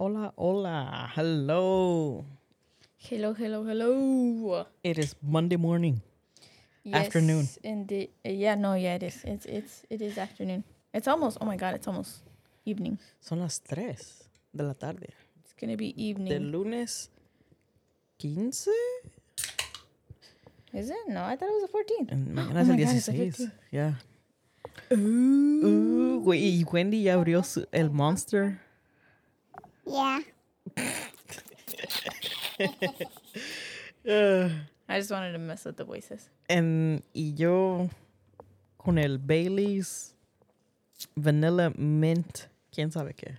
[0.00, 1.10] Hola, hola.
[1.14, 2.24] Hello.
[2.96, 4.64] Hello, hello, hello.
[4.82, 6.00] It is Monday morning.
[6.90, 7.44] Afternoon.
[7.44, 8.08] Yes, Indeed.
[8.24, 9.20] Uh, Yeah, no, yeah, it is.
[9.28, 10.64] It's it's it is afternoon.
[10.96, 11.36] It's almost.
[11.40, 12.24] Oh my god, it's almost
[12.64, 12.96] evening.
[13.20, 14.24] Son las 3
[14.56, 15.12] de la tarde.
[15.44, 16.32] It's gonna be evening.
[16.32, 17.10] Del lunes
[18.16, 18.72] 15.
[20.72, 20.96] is it?
[21.08, 22.08] No, I thought it was the 14th.
[22.12, 23.52] En- Mañana Oh es el my God, it's the 16.
[23.52, 23.52] 15th.
[23.70, 24.00] Ya.
[24.90, 28.60] Uh, güey, y Wendy ya abrió su- el Monster.
[29.90, 30.20] Yeah.
[34.88, 36.28] I just wanted to mess with the voices.
[36.48, 37.88] en- y yo
[38.76, 40.14] con el Bailey's
[41.14, 43.38] Vanilla Mint, quién sabe qué.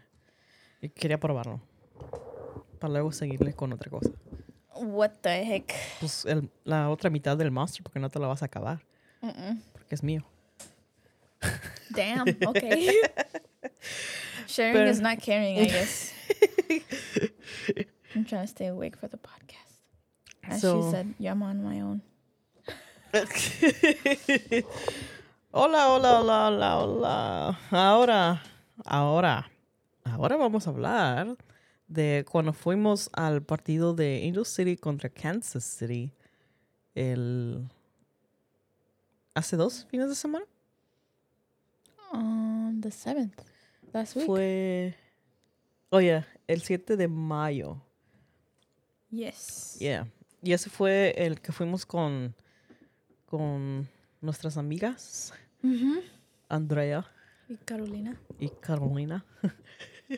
[0.82, 1.60] Y quería probarlo.
[2.80, 4.12] Para luego seguirle con otra cosa.
[4.76, 5.74] What the heck?
[6.00, 8.82] Pues el- la otra mitad del Monster, porque no te la vas a acabar.
[9.74, 10.24] Porque es mío.
[11.90, 12.28] Damn.
[12.48, 12.90] Okay.
[14.48, 16.14] Sharing Pero- is not caring, I guess.
[18.16, 19.80] I'm trying to stay awake for the podcast.
[20.44, 22.02] As So- she said, yeah, I'm on my own.
[25.52, 27.60] hola, hola, hola, hola, hola.
[27.72, 28.42] Ahora,
[28.86, 29.52] ahora,
[30.06, 31.38] ahora vamos a hablar
[31.88, 36.12] de cuando fuimos al partido de Angel City contra Kansas City
[36.96, 37.70] el
[39.36, 40.46] hace dos fines de semana.
[42.14, 43.42] On the seventh,
[43.94, 44.26] last week.
[44.26, 44.96] Fue,
[45.90, 47.82] oye, el 7 de mayo.
[49.10, 49.78] Yes.
[49.80, 50.08] Yeah.
[50.42, 52.34] Y ese fue el que fuimos con,
[53.26, 53.88] con
[54.22, 55.34] nuestras amigas,
[55.64, 56.02] Mm-hmm.
[56.50, 57.06] Andrea
[57.48, 58.20] Y Carolina.
[58.40, 59.24] y Carolina.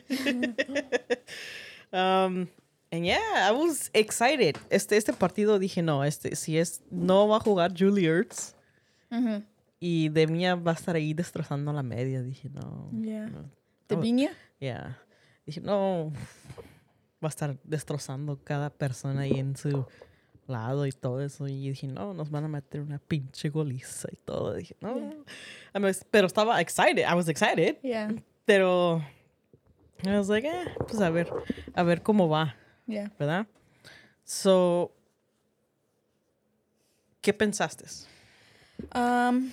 [1.92, 2.46] um,
[2.90, 4.56] and yeah, I was excited.
[4.70, 8.54] Este, este partido dije, no, este, si es, no va a jugar Julie Ertz
[9.10, 9.44] Mm-hmm.
[9.80, 12.22] y de mía va a estar ahí destrozando la media.
[12.22, 12.90] Dije, no.
[13.00, 13.26] Yeah.
[13.26, 13.50] no.
[13.90, 13.96] Oh.
[13.96, 14.30] Viña?
[14.60, 14.98] Yeah.
[15.46, 16.12] Dije, no,
[17.22, 19.86] va a estar destrozando cada persona ahí en su
[20.46, 21.46] lado y todo eso.
[21.48, 24.54] Y dije, no, nos van a meter una pinche goliza y todo.
[24.54, 24.96] Dije, no.
[24.98, 25.92] Yeah.
[26.10, 27.04] Pero estaba excited.
[27.10, 27.76] I was excited.
[27.82, 28.12] Yeah.
[28.46, 29.02] Pero
[30.06, 31.30] I was like, eh, pues a ver,
[31.74, 32.54] a ver cómo va,
[32.86, 33.10] Yeah.
[33.18, 33.46] ¿verdad?
[34.24, 34.92] So,
[37.22, 37.84] ¿qué pensaste?
[38.94, 39.50] Um.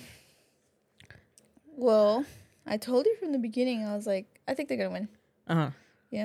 [1.76, 2.24] Well,
[2.66, 3.84] I told you from the beginning.
[3.84, 5.08] I was like, I think they're gonna win.
[5.48, 5.72] Ajá.
[6.10, 6.18] You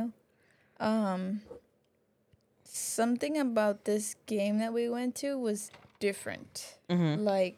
[0.79, 0.85] know.
[0.85, 1.41] Um.
[2.63, 6.77] Something about this game that we went to was different.
[6.89, 7.23] Ujú.
[7.23, 7.57] Like.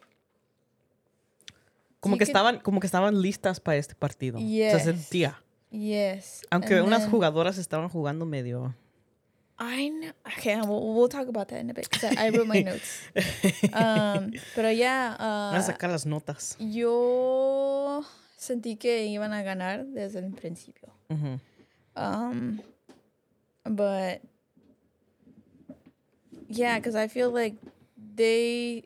[2.02, 4.40] Como you que could- estaban, como que estaban listas para este partido.
[4.40, 4.84] Se Yes.
[4.86, 5.36] sentía.
[5.72, 6.42] Yes.
[6.50, 8.74] Aunque and unas then- jugadoras estaban jugando medio.
[9.62, 10.14] I know.
[10.38, 13.02] Okay, we'll, we'll talk about that in a bit because I, I wrote my notes.
[13.74, 16.56] Um, pero yeah, Van a uh, sacar las notas.
[16.60, 17.79] yo
[18.40, 20.90] sentí que iban a ganar desde el principio.
[21.96, 22.62] Um,
[23.66, 24.22] but
[26.48, 27.56] yeah, because I feel like
[28.16, 28.86] they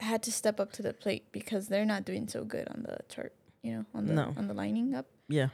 [0.00, 2.98] had to step up to the plate because they're not doing so good on the
[3.08, 3.32] chart.
[3.62, 4.34] You know, on the No.
[4.36, 5.48] on the lining up, Yeah.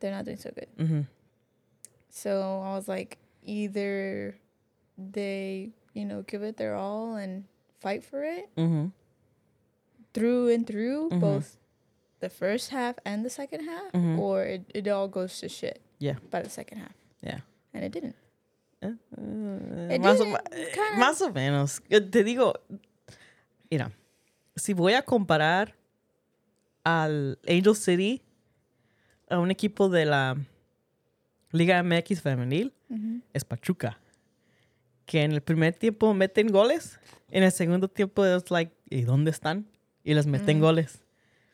[0.00, 0.68] they're not doing so good.
[0.78, 1.06] Ujú.
[2.10, 4.36] So I was like, either
[4.98, 7.44] they, you know, give it their all and
[7.80, 8.92] fight for it Ujú.
[10.12, 11.20] through and through, Mhm.
[11.20, 11.56] both
[12.22, 14.18] the first half and the second half, Mhm.
[14.18, 16.18] or it, it all goes to shit Yeah.
[16.30, 16.94] by the second half.
[17.20, 17.42] Yeah.
[17.74, 18.16] And it didn't.
[18.80, 18.88] Eh,
[19.18, 21.80] eh, It más, o, didn't, eh, más o menos.
[21.88, 22.54] Te digo,
[23.70, 23.92] mira,
[24.56, 25.74] si voy a comparar
[26.84, 28.22] al Angel City
[29.28, 30.36] a un equipo de la
[31.52, 32.72] Liga MX femenil,
[33.32, 33.98] es Pachuca.
[35.06, 36.98] Que en el primer tiempo meten goles,
[37.30, 39.66] en el segundo tiempo es like, ¿y dónde están?
[40.04, 41.02] Y les meten goles.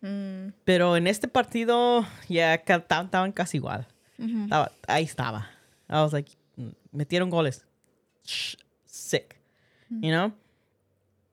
[0.00, 0.52] Mm.
[0.64, 3.86] Pero en este partido ya estaban casi igual.
[4.18, 4.44] Mm-hmm.
[4.44, 5.50] Estaba- ahí estaba.
[5.88, 7.64] I was like, mm, metieron goles.
[8.84, 9.36] Sick.
[9.90, 10.32] You know?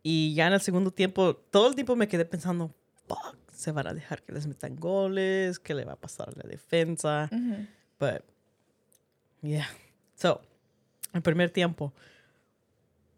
[0.01, 2.73] Y ya en el segundo tiempo, todo el tiempo me quedé pensando,
[3.07, 6.31] fuck, se van a dejar que les metan goles, qué le va a pasar a
[6.31, 7.27] la defensa.
[7.31, 7.67] Mm-hmm.
[7.99, 8.23] But,
[9.41, 9.67] yeah.
[10.15, 10.41] So,
[11.13, 11.91] el primer tiempo,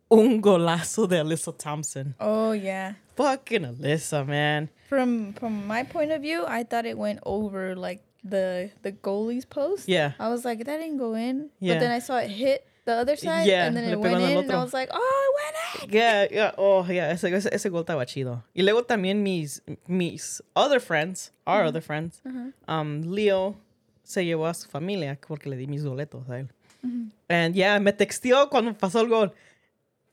[0.09, 2.15] un golazo de Alyssa Thompson.
[2.19, 2.93] Oh yeah.
[3.15, 4.69] Fucking Alyssa, man.
[4.89, 9.45] From from my point of view, I thought it went over like the the goalie's
[9.45, 9.87] post.
[9.87, 10.13] Yeah.
[10.19, 11.49] I was like, that didn't go in.
[11.59, 11.73] Yeah.
[11.73, 14.37] But then I saw it hit the other side, Yeah, and then it went in,
[14.37, 15.97] and I was like, oh, it went in.
[15.97, 18.43] Yeah, yeah, oh, yeah, ese, ese, ese gol estaba chido.
[18.55, 21.67] Y luego también mis, mis other friends, our mm-hmm.
[21.67, 22.51] other friends, uh-huh.
[22.73, 23.57] um, Leo
[24.03, 26.47] se llevó a su familia porque le di mis boletos a él.
[26.85, 27.09] Mm-hmm.
[27.29, 29.33] And yeah, me texteó cuando pasó el gol.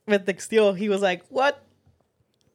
[0.07, 0.77] Me texteó.
[0.77, 1.63] He was like, what?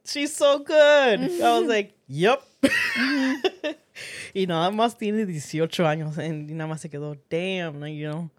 [0.04, 1.20] She's so good.
[1.20, 1.68] I was mm-hmm.
[1.68, 2.42] like, yep.
[4.34, 8.08] y nada más tiene 18 años and- y nada más se quedó, damn, like, you
[8.08, 8.30] know,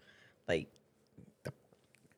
[0.47, 0.67] like,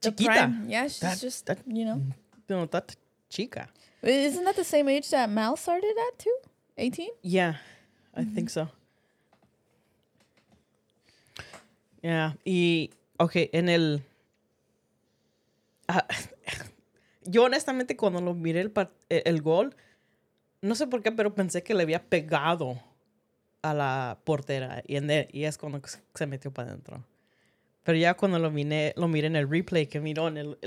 [0.02, 0.32] The chiquita.
[0.32, 0.66] prime.
[0.70, 1.96] Yeah, she's That- just that- you know.
[1.96, 2.14] Mm,
[2.50, 2.96] you know, that
[3.30, 3.68] chica.
[4.02, 6.38] Isn't that the same age that Mal started at too?
[6.78, 7.10] 18?
[7.22, 7.56] Yeah,
[8.14, 8.68] I think mm-hmm.
[8.68, 8.70] so.
[12.02, 14.02] Yeah, y, ok, en el...
[15.88, 16.06] ah,
[17.26, 18.72] yo honestamente cuando lo miré el,
[19.10, 19.76] eh, el gol,
[20.62, 22.80] no sé por qué, pero pensé que le había pegado
[23.62, 25.82] a la portera y, en y es cuando
[26.14, 27.04] se- metió para adentro.
[27.84, 30.58] Pero ya cuando lo miré, lo miré en el replay, que miró en el,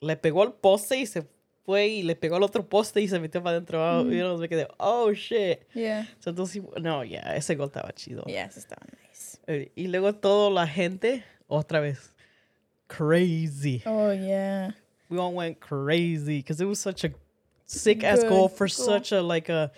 [0.00, 1.26] le pegó al poste y se
[1.64, 4.00] fue y le pegó al otro poste y se metió para adentro.
[4.00, 5.58] Oh, y yo me quedé, oh shit.
[5.74, 6.06] Yeah.
[6.20, 8.22] So, entonces, no, ya, ese gol estaba chido.
[8.24, 9.38] Yeah, it's estaba nice.
[9.46, 12.14] Eh, Y luego toda la gente, otra vez,
[12.86, 13.82] crazy.
[13.86, 14.74] Oh yeah.
[15.08, 17.12] We all went crazy because it was such a
[17.66, 18.86] sick ass goal for goal.
[18.86, 19.70] such a like a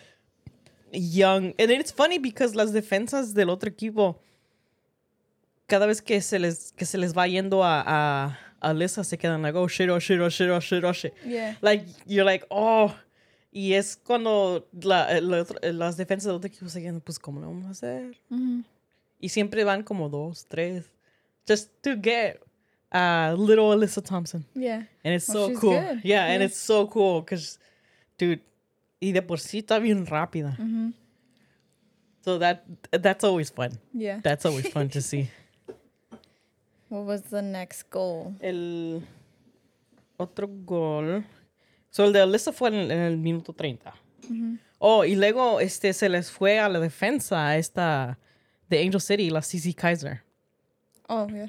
[0.93, 1.55] young.
[1.59, 4.17] And it's funny because las defensas del otro equipo,
[5.69, 9.17] cada vez que se les que se les va yendo a a, a Lisa se
[9.17, 11.15] quedan like oh shit oh shit oh shit oh shit oh shit.
[11.25, 11.55] Yeah.
[11.61, 12.95] Like you're like oh.
[13.51, 15.09] Y es cuando la,
[15.41, 18.19] otro- las defensas del otro equipo se quedan, pues, ¿cómo lo vamos a hacer?
[18.31, 18.63] Mm-hmm.
[19.21, 20.85] Y siempre van como dos, tres.
[21.49, 22.41] Just to get
[22.93, 24.45] uh, little Alyssa Thompson.
[24.55, 24.83] Yeah.
[25.05, 25.81] And it's Well, so cool.
[25.81, 26.01] good.
[26.05, 26.47] Yeah, and Yeah.
[26.47, 27.59] it's so cool because,
[28.19, 28.41] dude,
[29.01, 30.57] y de por sí está bien rápida.
[30.59, 30.91] Mm-hmm.
[32.25, 33.79] So that that's always fun.
[33.95, 34.21] Yeah.
[34.23, 35.29] That's always fun to see.
[36.89, 38.35] What was the next goal?
[38.41, 39.03] El
[40.19, 41.25] otro gol.
[41.91, 43.93] So el de Alyssa fue en, en el minuto 30.
[44.79, 48.19] Oh, y luego este, se les fue a la defensa esta
[48.69, 50.23] de Angel City, la CC Kaiser.
[51.09, 51.49] Oh yeah.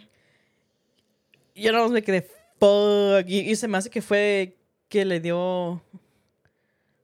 [1.60, 2.22] Yo no me quedé
[2.60, 3.28] fuck.
[3.28, 4.58] Y, y se me hace que fue
[4.88, 5.82] que le dio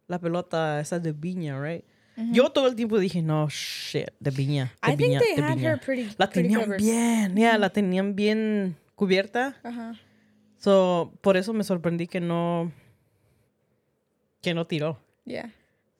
[0.07, 1.84] la pelota esa de Viña, right?
[2.31, 4.72] Yo todo el tiempo dije, no, shit, de Viña.
[4.81, 5.72] De I think Viña, they de had Viña.
[5.72, 6.16] her pretty.
[6.18, 6.81] La pretty tenían covered.
[6.81, 9.57] bien, ya, la tenían bien cubierta.
[9.66, 9.98] Uh-huh.
[10.57, 12.72] So, por eso me sorprendí que no,
[14.42, 14.98] que no tiró.
[15.25, 15.50] Yeah.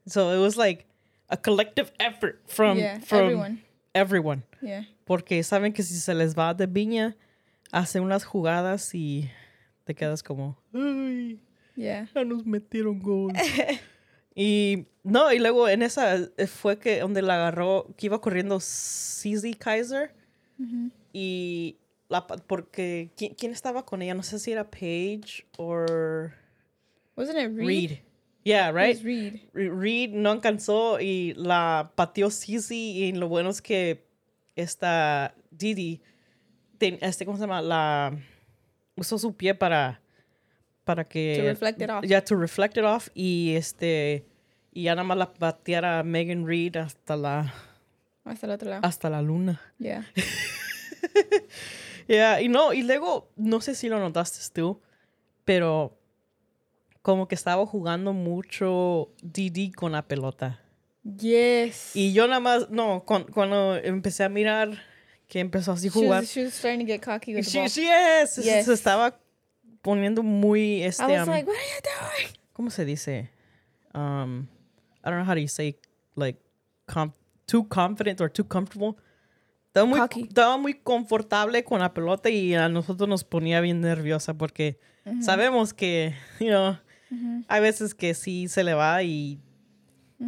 [0.08, 0.86] So, it was like
[1.28, 3.00] a collective effort from, yeah.
[3.00, 3.62] from Everyone.
[3.94, 4.44] everyone.
[4.62, 4.86] Yeah.
[5.06, 7.18] Porque saben que si se les va de Viña,
[7.76, 9.30] hacen unas jugadas y
[9.84, 11.40] te quedas como, ay,
[11.76, 12.08] Yeah.
[12.16, 13.34] ya nos metieron gol.
[14.36, 18.60] y no, y luego en esa eh, fue que donde la agarró, que iba corriendo
[18.60, 20.14] CZ Kaiser.
[21.12, 21.76] Y
[22.08, 24.14] la, porque, ¿quién, quién estaba con ella?
[24.14, 25.86] No sé si era Paige o
[27.18, 27.68] Wasn't it Reed?
[27.68, 27.92] Reed.
[28.46, 29.02] Yeah, right?
[29.04, 29.42] Reed.
[29.54, 34.06] Re- Reed no alcanzó y la pateó Sisi y lo bueno es que
[34.56, 36.02] esta Didi,
[36.78, 37.62] ten- este, ¿cómo se llama?
[37.62, 38.18] La
[38.96, 40.02] usó su pie para
[40.84, 42.06] para que To reflect it off.
[42.06, 44.26] ya to reflect it off y este
[44.72, 47.54] y ya nada más la pateara Megan Reed hasta la
[48.24, 48.86] Hasta el otro lado.
[48.86, 49.60] hasta la luna.
[49.80, 50.06] Yeah.
[52.08, 54.80] Yeah, y no, y luego no sé si lo notaste tú,
[55.44, 55.98] pero
[57.02, 60.60] como que estaba jugando mucho Didi con la pelota.
[61.04, 61.96] Yes.
[61.96, 64.70] Y yo nada más, no, cuan- cuando empecé a mirar
[65.28, 67.50] que empezó así a she, jugar, was, she was starting to get cocky with the
[67.50, 67.70] sí, ball.
[67.70, 68.66] sí es, se- Yes.
[68.66, 69.18] se estaba
[69.82, 71.82] poniendo muy, este, I was um, like, what are you
[72.28, 72.38] doing?
[72.54, 73.30] ¿cómo se dice?
[73.94, 74.48] Um,
[75.04, 75.78] I don't know how you say,
[76.16, 76.40] like,
[76.88, 77.14] com-
[77.46, 78.96] too confident or too comfortable.
[79.68, 80.22] Estaba muy, Cocky.
[80.24, 84.80] estaba muy confortable con la pelota y a nosotros nos ponía bien nerviosa porque
[85.22, 86.78] sabemos que, you know,
[87.48, 89.40] hay veces que sí se le va y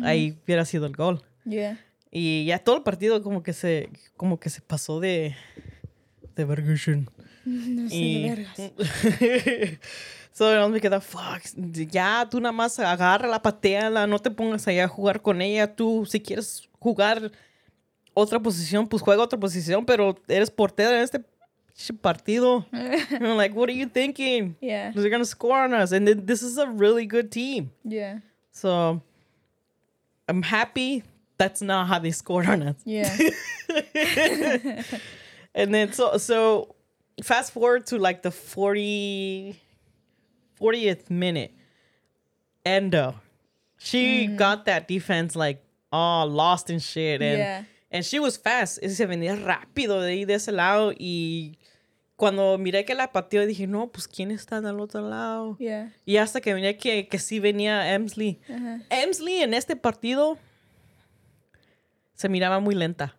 [0.04, 1.24] ahí hubiera sido el gol.
[1.46, 1.80] Yeah.
[2.12, 5.36] Y ya todo el partido como que se, como que se pasó de,
[6.36, 7.12] de vergüenza.
[7.46, 9.80] No sé Y, de vergas.
[10.32, 14.86] so, me queda, fuck, ya tú nada más agarra la pateala, no te pongas allá
[14.86, 15.76] a jugar con ella.
[15.76, 17.32] Tú, si quieres jugar
[18.14, 21.24] otra posición, pues juega otra posición, pero eres portera en este
[22.02, 22.66] partido.
[23.20, 24.56] Know, like, what are you thinking?
[24.62, 24.92] Yeah.
[24.92, 27.72] They're gonna score on us, and th- this is a really good team.
[27.84, 28.20] Yeah.
[28.52, 29.02] So,
[30.28, 31.04] I'm happy
[31.38, 32.76] that's not how they scored on us.
[32.86, 33.16] Yeah.
[35.56, 36.76] And then so so
[37.24, 39.60] fast forward to like the 40
[40.60, 41.52] 40th minute.
[42.66, 43.16] Endo.
[43.78, 47.22] She got that defense like all lost and shit.
[47.22, 47.64] And Yeah.
[47.92, 48.80] and she was fast.
[48.84, 50.92] Y se venía rápido de ahí de ese lado.
[50.98, 51.58] Y
[52.18, 55.56] cuando miré que la pateó, dije, no, pues quién está del otro lado.
[55.60, 55.94] Yeah.
[56.06, 58.40] Y hasta que miré que, que sí venía Emsley.
[58.50, 58.82] Uh-huh.
[58.90, 60.38] Emsley en este partido
[62.18, 63.16] se miraba muy lenta.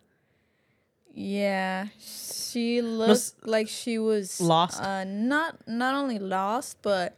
[1.15, 1.87] Yeah.
[1.99, 4.79] She looked like she was Lost.
[4.79, 7.15] Uh, not not only lost, but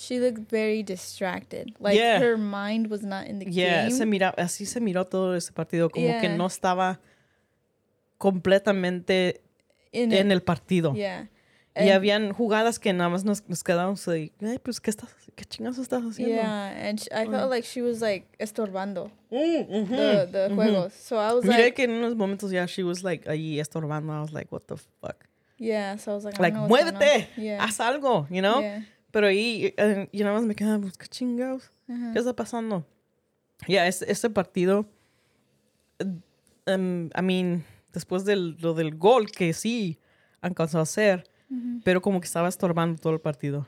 [0.00, 1.74] She looked very distracted.
[1.80, 2.20] Like Yeah.
[2.20, 3.90] her mind was not in the Yeah, game.
[3.98, 6.36] se mira, así se miró todo ese partido, como que Yeah.
[6.36, 7.00] no estaba
[8.16, 9.40] completamente
[9.92, 10.32] in en it.
[10.32, 10.94] el partido.
[10.94, 11.28] Yeah.
[11.78, 15.10] Y And- habían jugadas que nada más nos, nos quedábamos ahí, ay, pues, ¿qué estás,
[15.36, 16.34] qué chingados estás haciendo?
[16.34, 20.54] Yeah, and sh- I felt like she was like estorbando Mm, ujú, the the ujú.
[20.56, 20.92] juegos.
[20.94, 24.12] So I was Miré like, que en unos momentos ya she was like ahí estorbando.
[24.12, 25.24] I was like, what the fuck?
[25.58, 25.96] yeah.
[25.98, 26.84] So I was like, I Like, don't know on.
[26.84, 27.62] muévete, Yeah.
[27.64, 28.60] haz algo, you know?
[28.60, 28.84] Yeah.
[29.10, 31.70] Pero ahí, eh, y nada más me quedaba, pues, ¿qué chingados?
[31.88, 32.12] Ajá.
[32.12, 32.84] ¿Qué está pasando?
[33.66, 34.86] Ya, es este partido,
[35.98, 36.04] eh,
[36.74, 39.98] um, I mean, después de lo del gol, que sí
[40.40, 41.80] alcanzó a hacer, Mhm.
[41.82, 43.66] pero como que estaba estorbando todo el partido.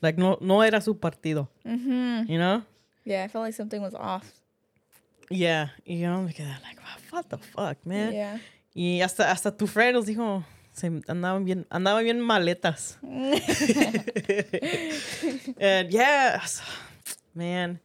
[0.00, 2.62] Like, no, no era su partido, you know?
[3.04, 4.24] Yeah, I felt like something was off.
[5.30, 6.80] Yeah, y yo me quedé like,
[7.12, 8.12] what the fuck, man?
[8.12, 8.40] Yeah.
[8.74, 12.98] Y hasta, hasta tu friend nos dijo, se andaban bien, andaban bien maletas.
[15.60, 16.42] And yeah,
[17.34, 17.80] man.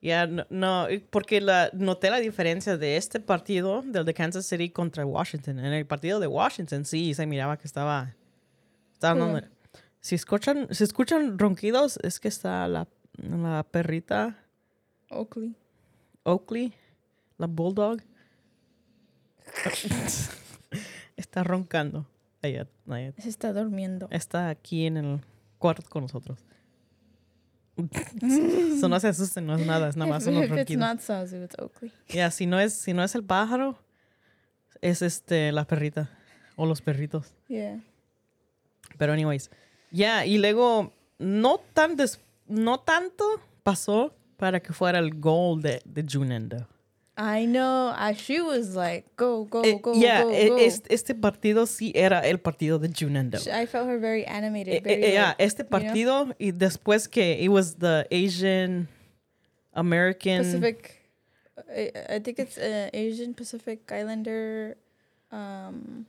[0.00, 4.68] Yeah, no, no, porque la, noté la diferencia de este partido, del de Kansas City
[4.68, 5.58] contra Washington.
[5.58, 8.14] En el partido de Washington, sí, se miraba que estaba...
[9.08, 9.40] dando-
[10.00, 14.38] si, escuchan, si escuchan ronquidos, es que está la, la perrita
[15.10, 15.54] Oakley.
[16.24, 16.72] Oakley,
[17.38, 18.00] la bulldog,
[21.16, 22.06] está roncando.
[22.42, 24.08] Ella, ella Se está durmiendo.
[24.10, 25.20] está aquí en el
[25.58, 26.44] cuarto con nosotros.
[28.80, 30.80] so no se asusten, no es nada, es nada más unos ronquidos.
[32.08, 33.78] Ya, si no es, si no es el pájaro,
[34.80, 36.10] es este la perrita
[36.56, 37.32] o los perritos.
[37.48, 37.80] Yeah.
[38.98, 39.50] Pero anyways,
[39.90, 43.24] ya, y luego no tan des- no tanto
[43.62, 46.66] pasó para que fuera el gol de, de Junendo.
[47.16, 47.92] I know.
[47.96, 50.58] I, she was like, go, go, Eh, go, yeah, go, go.
[50.58, 53.38] Este, este partido sí era el partido de Junendo.
[53.38, 54.74] I felt her very animated.
[54.74, 58.88] Eh, Very, yeah, este you know, partido y después que it was the Asian
[59.74, 61.02] American Pacific.
[61.68, 64.76] I, I think it's uh, Asian Pacific Islander.
[65.30, 66.06] Um,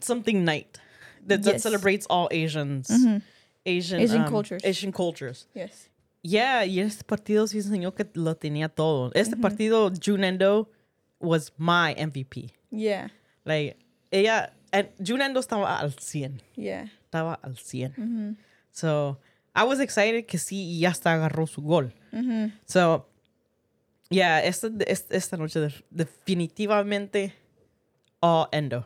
[0.00, 0.78] something night
[1.26, 1.62] that, that Yes.
[1.62, 2.88] celebrates all Asians.
[2.88, 3.22] mhm.
[3.64, 4.62] Asian, Asian um, cultures.
[4.64, 5.48] Asian cultures.
[5.54, 5.88] Yes.
[6.22, 9.10] Yeah, y este partido sí enseñó que lo tenía todo.
[9.14, 10.68] Este partido, Junendo
[11.20, 12.50] was my MVP.
[12.70, 13.08] Yeah.
[13.44, 13.76] Like,
[14.10, 16.42] ella, and Junendo estaba al 100.
[16.56, 16.86] Yeah.
[17.04, 17.96] Estaba al 100.
[17.96, 18.36] Mhm.
[18.72, 19.18] So,
[19.54, 21.92] I was excited que sí, y ya hasta agarró su gol.
[22.12, 22.52] Mhm.
[22.66, 23.06] So,
[24.10, 27.34] yeah, esta, esta, noche de- definitivamente
[28.20, 28.84] all endo.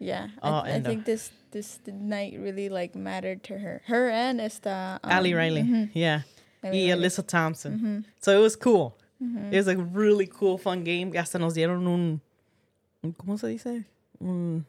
[0.00, 0.28] Yeah.
[0.42, 3.82] Oh, I, I uh, think this this night really like mattered to her.
[3.86, 4.98] Her and esta.
[5.04, 5.90] Um, Ali Riley, mhm.
[5.94, 6.22] yeah.
[6.64, 7.06] Ali y Riley.
[7.08, 7.78] Alyssa Thompson.
[7.78, 8.04] Mhm.
[8.20, 8.96] So, it was cool.
[9.22, 9.52] Mhm.
[9.52, 11.10] It was a really cool, fun game.
[11.12, 12.20] Y hasta nos dieron un,
[13.02, 13.84] un- ¿cómo se dice?
[14.18, 14.64] Un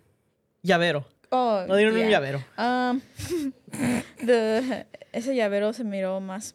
[0.63, 1.05] llavero.
[1.31, 2.43] Oh, Nos dieron un llavero.
[2.57, 3.01] Um,
[4.25, 6.53] the ese llavero se miró más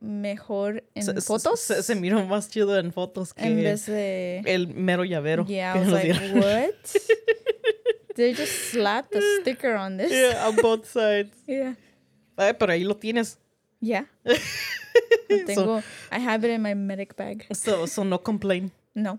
[0.00, 4.42] mejor en Se- fotos Se, se miró más chido en fotos que en vez de
[4.46, 5.46] el mero llavero.
[5.46, 5.74] yeah.
[5.76, 6.74] I was like, what?
[8.14, 10.10] they just slapped a sticker on this.
[10.12, 11.36] Yeah, on both sides.
[11.46, 11.74] Yeah.
[12.36, 13.36] Ay, pero ahí lo tienes.
[13.80, 14.04] Yeah.
[15.28, 15.82] Lo tengo.
[16.12, 17.46] I have it in my medic bag.
[17.52, 18.70] So, so no complain.
[18.94, 19.18] No.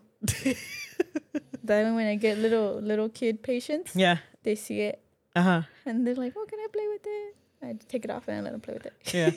[1.64, 4.18] then when I get little little kid patients, Yeah.
[4.44, 5.00] they see it
[5.36, 5.68] Ajá.
[5.86, 8.42] and they're like, "Oh, can I play with it?" I take it off and I
[8.42, 8.94] let them play with it.
[9.14, 9.32] Yeah.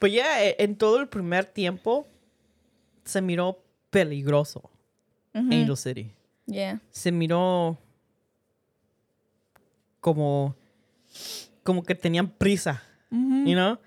[0.00, 2.06] But yeah, eh, en todo el primer tiempo
[3.04, 3.58] se miró
[3.90, 4.70] peligroso
[5.34, 5.52] Mhm.
[5.52, 6.12] Angel City.
[6.48, 6.80] Yeah.
[6.90, 7.78] Se miró
[10.00, 10.54] como
[11.62, 13.46] como que tenían prisa, Mhm.
[13.46, 13.78] you know?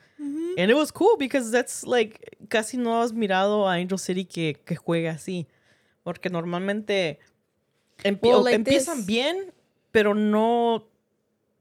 [0.57, 4.53] And it was cool because that's like casi no has mirado a Angel City que,
[4.65, 5.47] que juega así.
[6.03, 7.19] Porque normalmente
[8.03, 9.51] empi- Well, like empiezan this- bien,
[9.91, 10.85] pero no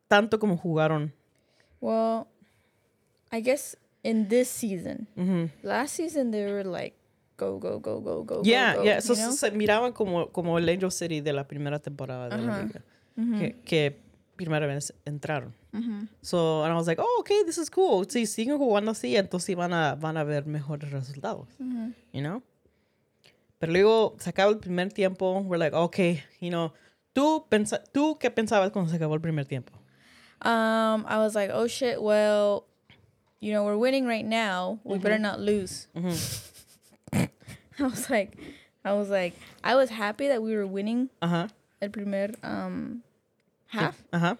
[0.09, 1.13] tanto como jugaron.
[1.81, 2.27] Well,
[3.33, 5.49] I guess in this season, Ujú.
[5.63, 6.97] last season they were like,
[7.41, 8.97] "Go, go, go, go, go." Yeah, go, yeah.
[8.97, 9.33] you So, know?
[9.33, 12.63] se miraban como, como el Angel City de la primera temporada de la Ajá.
[12.63, 12.83] liga.
[13.17, 13.39] Mhm.
[13.39, 14.03] Que, que
[14.37, 15.55] primera vez entraron.
[15.73, 16.09] Mhm.
[16.23, 18.05] So, and I was like, oh, okay, this is cool.
[18.09, 21.47] Si siguen jugando así, entonces sí van a, van a ver mejores resultados.
[22.13, 22.43] You know?
[23.59, 25.41] Pero luego se acaba el primer tiempo.
[25.47, 26.73] We're like, okay, you know,
[27.13, 29.73] ¿tú, pensa ¿tú qué pensabas cuando se acabó el primer tiempo?
[30.43, 32.01] Um, I was like, "Oh shit!
[32.01, 32.65] Well,
[33.41, 34.79] you know, we're winning right now.
[34.85, 35.89] We better not lose."
[37.85, 38.37] I was like,
[38.85, 39.35] I was like,
[39.65, 41.51] I was happy that we were winning Ajá.
[41.81, 43.03] el primer um
[43.69, 44.37] half, Ajá.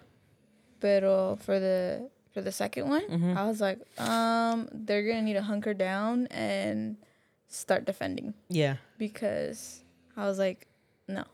[0.79, 3.35] pero for the for the second one, Mhm.
[3.37, 6.95] I was like, um, they're gonna need to hunker down and
[7.49, 8.77] start defending Yeah.
[8.97, 9.81] because
[10.15, 10.67] I was like,
[11.07, 11.25] no,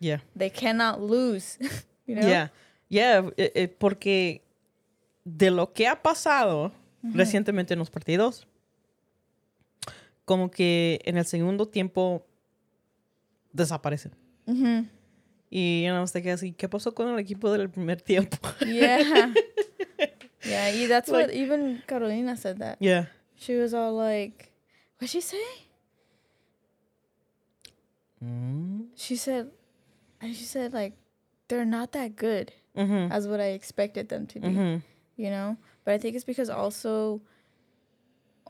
[0.00, 0.18] Yeah.
[0.34, 1.58] they cannot lose.
[2.06, 2.26] you know?
[2.26, 2.48] Yeah.
[2.88, 3.30] Yeah.
[3.38, 4.40] eh, eh, porque
[5.24, 6.72] de lo que ha pasado
[7.04, 8.44] recientemente en los partidos,
[10.24, 12.26] como que en el segundo tiempo
[13.52, 14.12] desaparecen.
[14.46, 14.88] Mhm.
[15.50, 18.38] Y yo no sé qué así, ¿qué pasó con el equipo del primer tiempo?
[18.64, 19.32] Yeah.
[20.44, 22.78] yeah, y- that's what Like- even Carolina said that.
[22.80, 23.06] yeah.
[23.36, 24.50] She was all like,
[24.98, 25.38] what'd she say?
[28.24, 28.86] Mm.
[28.96, 29.50] She said,
[30.20, 30.94] and she said, like,
[31.48, 33.10] they're not that good Mhm.
[33.10, 34.82] as what I expected them to be, Mhm.
[35.16, 35.56] you know?
[35.84, 37.20] But I think it's because also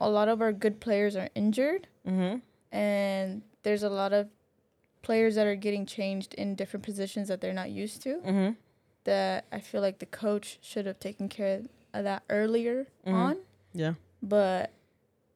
[0.02, 2.42] a lot of our good players are injured, Mhm.
[2.70, 4.28] and there's a lot of
[5.02, 8.20] players that are getting changed in different positions that they're not used to.
[8.20, 8.56] Mhm.
[9.04, 13.12] That I feel like the coach should have taken care of that earlier Mhm.
[13.14, 13.38] on.
[13.74, 13.94] Yeah.
[14.22, 14.70] But,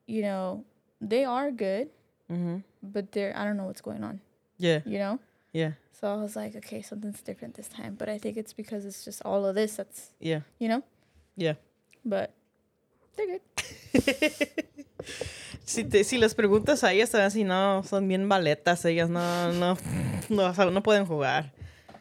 [0.07, 0.65] you know,
[1.01, 1.91] they are good,
[2.31, 2.63] Mhm.
[2.83, 4.21] but they're, I don't know what's going on,
[4.59, 4.83] Yeah.
[4.87, 5.19] you know?
[5.53, 5.73] Yeah.
[5.93, 7.95] So I was like, okay, something's different this time.
[7.97, 10.43] But I think it's because it's just all of this that's, Yeah.
[10.59, 10.83] you know?
[11.37, 11.55] Yeah.
[12.05, 12.33] But
[13.17, 13.41] they're good.
[15.65, 19.77] si, te- si les preguntas a ellas, así, no, son bien baletas, ellas no, no,
[20.29, 21.53] no, o sea, no pueden jugar.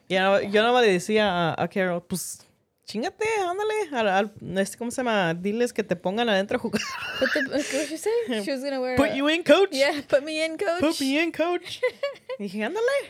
[0.07, 2.39] Y yo, yo no le decía a, a Carol, pues,
[2.85, 5.33] chingate, ándale, al, al- este, ¿cómo se llama?
[5.33, 6.81] Diles que te pongan adentro a jugar.
[7.19, 8.11] But the, what did she say?
[8.43, 9.69] She was to wear Put a- you in, coach.
[9.71, 10.79] Yeah, put me in, coach.
[10.81, 11.81] Put me in, coach.
[12.39, 13.09] Dije, ándale.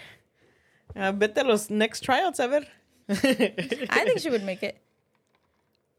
[0.96, 2.66] Ah, vete a los next tryouts, a ver.
[3.10, 4.78] I think she would make it.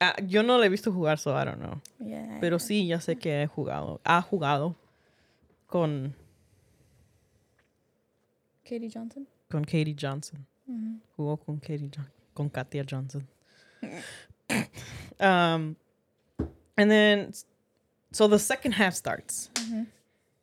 [0.01, 1.81] Ah, yo no le he visto jugar, so I don't know.
[1.99, 2.39] Yeah.
[2.41, 4.01] Pero sí, ya sé que he jugado.
[4.05, 4.75] Ha jugado
[5.67, 6.15] con,
[8.65, 9.27] Katie Johnson.
[9.51, 10.45] con Katie Johnson.
[10.69, 11.01] Mhm.
[11.17, 13.27] Jugó con Katie John- con Katia Johnson.
[15.21, 15.77] um,
[16.77, 17.33] and then,
[18.13, 19.51] so the second half starts.
[19.55, 19.87] Mhm.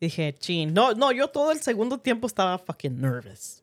[0.02, 0.74] Dije, chin.
[0.74, 3.62] No, no, yo todo el segundo tiempo estaba fucking nervous.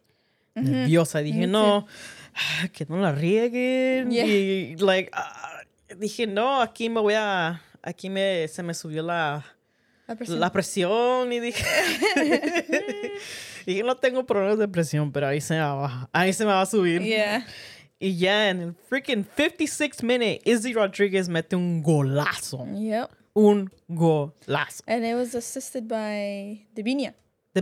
[0.54, 0.64] Mhm.
[0.70, 1.20] Nerviosa.
[1.20, 1.86] Dije, no,
[2.72, 4.10] que no la rieguen.
[4.10, 4.24] Yeah.
[4.26, 5.49] Y, like, ah,
[5.98, 9.44] dije, no, aquí me voy a, aquí me, se me subió la,
[10.06, 10.40] La presión.
[10.40, 11.64] la presión y dije,
[13.66, 16.62] dije, no tengo problemas de presión, pero ahí se me va, ahí se me va
[16.62, 17.02] a subir.
[17.02, 17.46] Yeah.
[17.98, 22.66] Y ya en el freaking 56 minute, Izzy Rodriguez mete un golazo.
[22.74, 23.10] Yep.
[23.34, 24.82] Un golazo.
[24.86, 26.66] And it was assisted by.
[26.74, 26.82] De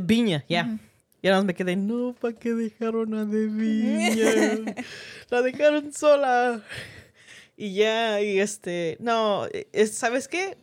[0.01, 0.79] Viña, ya.
[1.21, 4.75] Y ahora me quedé, no, ¿para qué dejaron a De Viña?
[5.29, 6.63] La dejaron sola.
[7.61, 10.57] Y ya, y este, no, es- ¿sabes qué?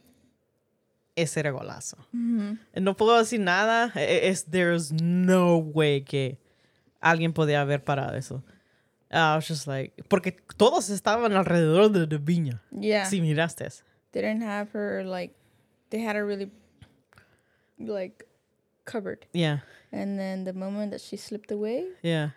[1.17, 1.97] Ese era golazo.
[2.13, 3.91] No puedo decir nada.
[3.95, 6.37] E- Es, there's no way que
[7.01, 8.43] alguien podía haber parado eso.
[9.11, 12.61] I was just like, porque todos estaban alrededor de De Viña.
[12.71, 13.05] Yeah.
[13.05, 13.67] Si miraste.
[14.11, 15.35] They didn't have her like
[15.89, 16.49] they had her really
[17.77, 18.25] like
[18.85, 19.25] covered.
[19.33, 19.59] Yeah,
[19.91, 22.31] And then the moment that she slipped away, yeah.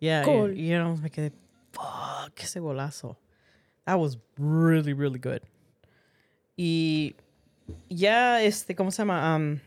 [0.00, 0.50] Yeah, Gol.
[0.52, 1.32] y, y yo me quedé,
[1.72, 3.16] fuck, ese golazo.
[3.86, 5.42] That was really, really good.
[6.56, 7.14] Y
[7.88, 9.34] ya, este, ¿cómo se llama?
[9.36, 9.60] Um,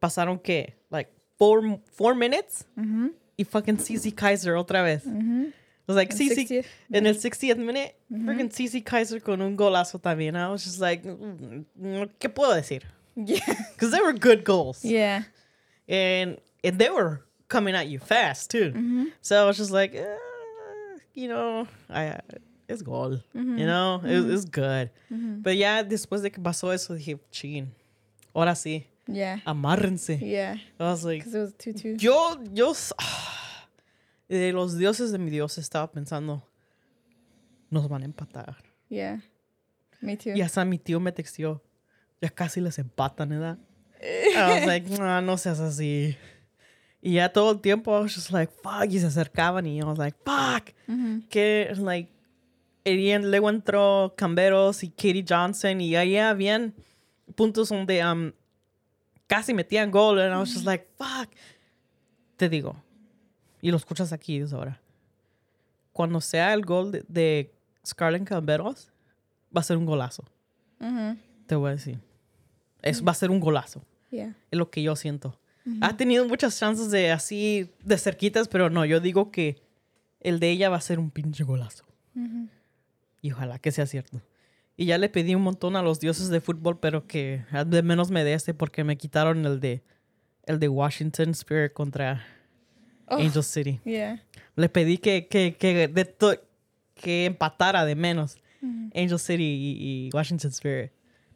[0.00, 0.74] pasaron, ¿qué?
[0.90, 2.64] Like, four, four minutes?
[2.78, 3.08] mm-hmm.
[3.38, 5.04] Y fucking CC Kaiser otra vez.
[5.04, 5.44] Mm-hmm.
[5.46, 5.54] It
[5.86, 6.66] was like, CC, 60th.
[6.92, 8.26] En el 60th minute, Mhm.
[8.26, 10.36] freaking CC Kaiser con un golazo también.
[10.36, 12.82] I was just like, mm, mm, ¿qué puedo decir?
[13.16, 13.38] Yeah.
[13.74, 14.84] Because they were good goals.
[14.84, 15.22] Yeah.
[15.88, 18.72] And, and they were coming at you fast, too.
[18.72, 19.04] Mm-hmm.
[19.22, 20.04] So I was just like, eh,
[21.14, 22.20] you know, I,
[22.68, 23.20] it's goal.
[23.34, 24.90] You know, it, it's good.
[25.42, 27.72] Pero ya después de que pasó eso, dije, chin,
[28.34, 29.40] ahora sí, Yeah.
[29.46, 30.18] amárrense.
[30.18, 30.56] Yeah.
[30.78, 31.96] I was like, Because it was 2 2.
[31.98, 33.66] Yo, yo, ah,
[34.28, 36.42] de los dioses de mi Dios estaba pensando,
[37.70, 38.56] nos van a empatar.
[38.90, 39.22] Yeah.
[40.00, 40.34] Me too.
[40.36, 41.62] Y hasta mi tío me textió,
[42.20, 43.58] ya casi les empatan, ¿verdad?
[44.02, 46.16] I was like, no, no seas así.
[47.00, 49.84] Y ya todo el tiempo, I was just like, fuck, y se acercaban y I
[49.84, 50.74] was like, fuck.
[50.86, 51.28] Mm-hmm.
[51.30, 52.10] Que, like,
[52.94, 56.74] y en- luego entró Camberos y Katie Johnson y ahí habían
[57.34, 58.32] puntos donde um,
[59.26, 60.20] casi metían gol.
[60.20, 61.30] And I was just like, fuck.
[62.36, 62.76] Te digo,
[63.60, 64.80] y lo escuchas aquí ahora.
[65.92, 67.52] Cuando sea el gol de, de
[67.84, 68.92] Scarlett Camberos,
[69.54, 70.24] va a ser un golazo.
[70.80, 71.18] Mm-hmm.
[71.46, 71.98] Te voy a decir.
[72.82, 73.82] Es, va a ser un golazo.
[74.10, 74.36] Yeah.
[74.50, 75.38] Es lo que yo siento.
[75.82, 79.60] Ha tenido muchas chances de así, de cerquitas, pero no, yo digo que
[80.20, 81.84] el de ella va a ser un pinche golazo.
[82.16, 82.48] Mm-hmm.
[83.22, 84.20] Y ojalá que sea cierto.
[84.76, 88.10] Y ya le pedí un montón a los dioses de fútbol, pero que de menos
[88.10, 89.82] me dé este porque me quitaron el de
[90.46, 92.24] el de Washington Spirit contra
[93.10, 93.16] Oh.
[93.16, 93.80] Angel City.
[93.84, 94.22] Yeah.
[94.54, 96.14] Le pedí que, que, que, de
[96.94, 98.90] que empatara de menos Mm-hmm.
[99.04, 99.76] Angel City y,
[100.08, 100.90] y Washington Spirit,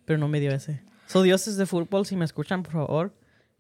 [0.05, 0.83] pero no me dio ese.
[1.07, 3.15] So, dioses de fútbol, si me escuchan, por favor,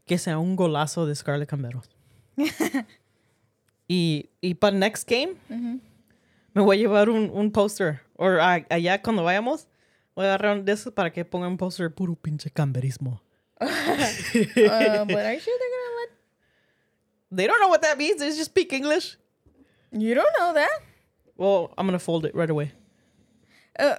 [0.05, 1.89] que sea un golazo de Scarlett Camberos.
[3.89, 5.81] y, y para next game, Mm-hmm.
[6.55, 8.01] Me voy a llevar un, un póster.
[8.17, 9.69] O allá cuando vayamos,
[10.15, 13.21] voy a agarrar un de esos para que ponga un póster puro pinche camberismo.
[13.63, 16.11] Uh, but are you sure they're gonna let?
[17.31, 18.19] They don't know what that means.
[18.19, 19.17] They just speak English.
[19.93, 20.71] You don't know that.
[21.37, 22.73] Well, I'm gonna fold it right away.
[23.79, 23.97] Uh,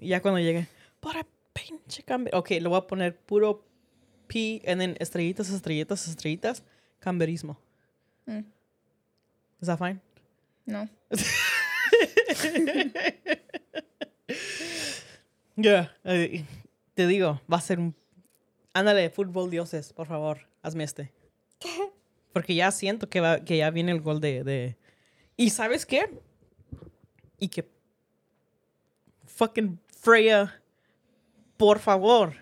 [0.00, 0.66] Ya cuando llegue.
[1.00, 2.34] Para pinche camber.
[2.34, 3.62] Ok, le voy a poner puro
[4.28, 6.62] P and then estrellitas, estrellitas, estrellitas.
[7.00, 7.56] Camberismo.
[8.26, 8.44] Mm.
[9.60, 10.00] Is that fine?
[10.66, 10.88] no.
[15.56, 15.94] Ya.
[16.04, 16.44] eh,
[16.94, 17.94] te digo, va a ser un.
[18.72, 21.12] Ándale, fútbol dioses, por favor, hazme este.
[22.32, 24.76] Porque ya siento que, va, que ya viene el gol de, de.
[25.36, 26.08] ¿Y sabes qué?
[27.38, 27.68] Y que.
[29.26, 30.62] Fucking Freya,
[31.56, 32.34] por favor.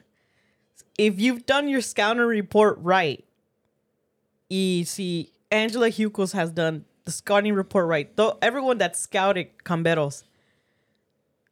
[0.97, 3.25] If you've done your scouting report right,
[4.49, 10.25] y si Angela Hucos has done the scouting report right, though everyone that scouted Camberos,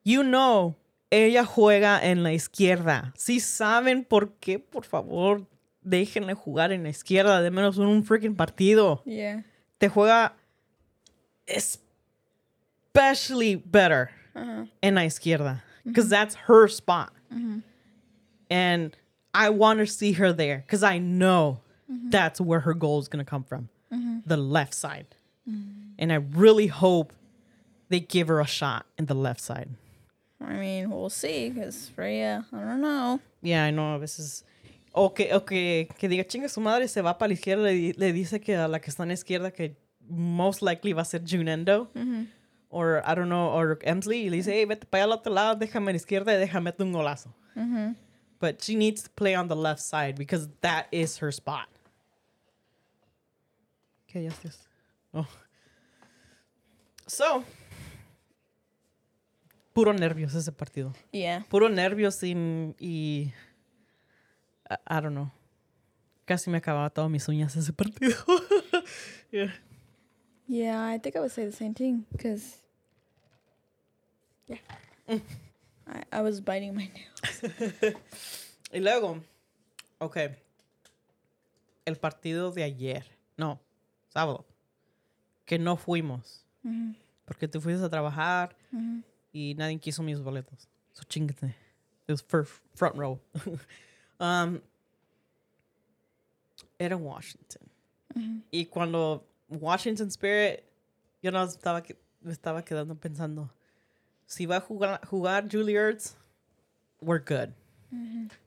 [0.04, 0.76] you know,
[1.10, 3.14] ella juega en la izquierda.
[3.16, 5.46] Si saben por qué, por favor,
[5.82, 9.00] déjenle jugar en la izquierda, de menos en un freaking partido.
[9.06, 9.44] Yeah.
[9.80, 10.32] Te juega
[11.48, 14.66] especially better Uh-huh.
[14.82, 15.62] en la izquierda.
[15.62, 15.92] Mm-hmm.
[15.92, 17.14] Because that's her spot.
[17.32, 17.60] Mm-hmm.
[18.50, 18.94] And
[19.32, 22.10] I want to see her there because I know mm-hmm.
[22.10, 23.70] that's where her goal is going to come from
[24.26, 25.15] the left side.
[25.48, 25.94] Mm.
[25.98, 27.12] And I really hope
[27.88, 29.68] they give her a shot in the left side.
[30.40, 31.50] I mean, we'll see.
[31.50, 33.20] Cause Freya, I don't know.
[33.42, 34.44] Yeah, I know, a veces.
[34.92, 37.92] O que, o que, que diga, chinga su madre, se va para la izquierda, le,
[37.96, 39.76] le dice que a la que está en la izquierda que
[40.08, 41.88] most likely va a ser Junendo.
[41.94, 42.24] Mm-hmm.
[42.70, 45.32] Or, I don't know, or Emsley, y le dice, hey, vete para allá al otro
[45.32, 47.32] lado, déjame a la izquierda y déjame un golazo.
[47.56, 47.92] Mm-hmm.
[48.38, 51.68] But she needs to play on the left side because that is her spot.
[54.08, 54.65] Okay, yes, estás?
[55.16, 55.26] Oh.
[57.06, 57.42] So,
[59.72, 60.92] puro nervios ese partido.
[61.10, 61.46] Yeah.
[61.48, 63.32] Puro nervios sin, y.
[64.68, 65.30] I, I don't know.
[66.26, 68.14] Casi me acababa todas mis uñas ese partido.
[69.32, 69.52] Yeah.
[70.46, 72.06] Yeah, I think I would say the same thing.
[72.22, 72.62] Cause
[74.46, 74.58] yeah,
[75.08, 75.20] I,
[76.12, 77.96] I was biting my nails.
[78.72, 79.22] Y luego,
[79.98, 80.16] ok.
[81.84, 83.04] El partido de ayer.
[83.36, 83.60] No,
[84.08, 84.44] sábado.
[85.46, 86.44] Que no fuimos.
[87.24, 88.54] Porque tú fuiste a trabajar
[89.32, 90.68] y nadie quiso mis boletos.
[90.92, 91.54] So chingate.
[92.08, 93.20] It was for front row.
[94.20, 94.60] um,
[96.78, 97.62] era Washington.
[98.50, 100.64] Y cuando Washington Spirit,
[101.22, 101.82] yo no estaba,
[102.22, 103.50] me estaba quedando pensando,
[104.24, 106.16] si va a jugar, jugar Julie Ertz,
[107.00, 107.50] we're good.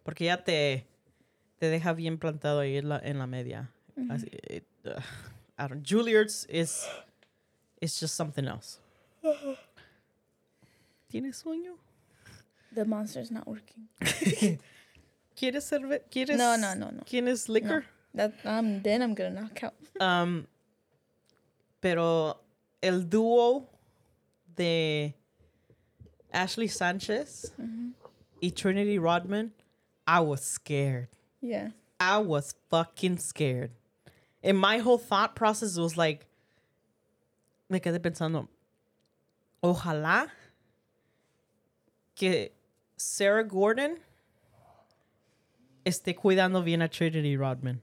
[0.04, 0.86] Porque ya te,
[1.60, 3.72] te deja bien plantado ahí en la, en la media.
[4.10, 4.30] Así,
[4.86, 5.04] ugh,
[5.60, 6.88] I don't, Julie Ertz is,
[7.82, 8.80] is just something else.
[11.12, 11.76] ¿Tienes sueño?
[12.74, 13.90] The monster's not working.
[15.36, 16.38] ¿Quieres cerve ¿Quieres?
[16.38, 17.04] No, no, no, no.
[17.06, 17.86] ¿Quieres liquor?
[18.14, 19.74] That um then I'm gonna knock out.
[20.00, 20.48] Um,
[21.82, 22.40] pero
[22.82, 23.66] el dúo
[24.56, 25.14] de
[26.34, 27.52] Ashley Sánchez
[28.42, 29.52] y Trinity Rodman,
[30.08, 31.08] I was scared.
[31.42, 31.70] Yeah.
[32.00, 33.72] I was fucking scared.
[34.44, 36.26] And my whole thought process was like,
[37.70, 38.48] me quedé pensando,
[39.64, 40.28] ojalá
[42.16, 42.50] que
[42.98, 43.98] Sarah Gordon
[45.86, 47.82] esté cuidando bien a Trinity Rodman.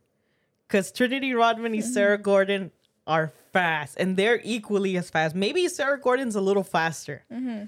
[0.67, 2.23] Because Trinity Rodman and Sarah mm-hmm.
[2.25, 2.71] Gordon
[3.07, 5.35] are fast, and they're equally as fast.
[5.35, 7.25] Maybe Sarah Gordon's a little faster.
[7.33, 7.67] Mm-hmm.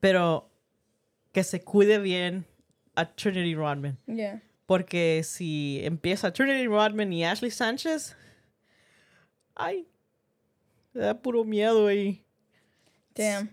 [0.00, 0.44] Pero
[1.34, 2.44] que se cuide bien
[2.96, 3.96] a Trinity Rodman.
[4.06, 4.36] Yeah.
[4.68, 8.14] Porque si empieza Trinity Rodman y Ashley Sánchez,
[9.56, 9.88] ay,
[10.92, 12.22] me da puro miedo ahí.
[13.14, 13.48] Damn.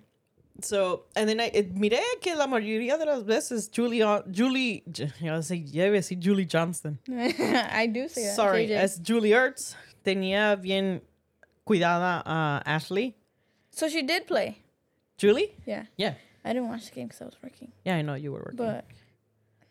[0.62, 5.08] So, and then I, eh, miré que la mayoría de las veces Julie, Julie, ya
[5.22, 7.00] iba a decir- ya iba a decir Julie Johnston.
[7.08, 8.36] I do say that.
[8.36, 8.84] Sorry, JJ.
[8.84, 9.76] es Julie Ertz.
[10.04, 11.02] Tenía bien
[11.64, 13.16] cuidada a Ashley.
[13.72, 14.58] so she did play.
[15.18, 15.56] Julie?
[15.66, 15.86] Yeah.
[15.98, 16.16] Yeah.
[16.44, 17.72] I didn't watch the game because I was working.
[17.86, 18.58] Yeah, I know you were working.
[18.58, 18.86] But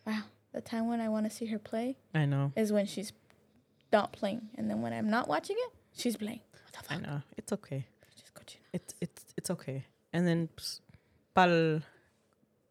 [0.07, 0.23] wow,
[0.55, 2.53] the time when I want to see her play I know.
[2.57, 3.13] is when she's
[3.93, 6.41] not playing, and then when I'm not watching it, she's playing.
[6.65, 7.23] What the I know.
[7.37, 7.87] It's okay.
[8.73, 9.85] It's, it's, it's okay.
[10.13, 10.81] And then, pues,
[11.33, 11.83] pal,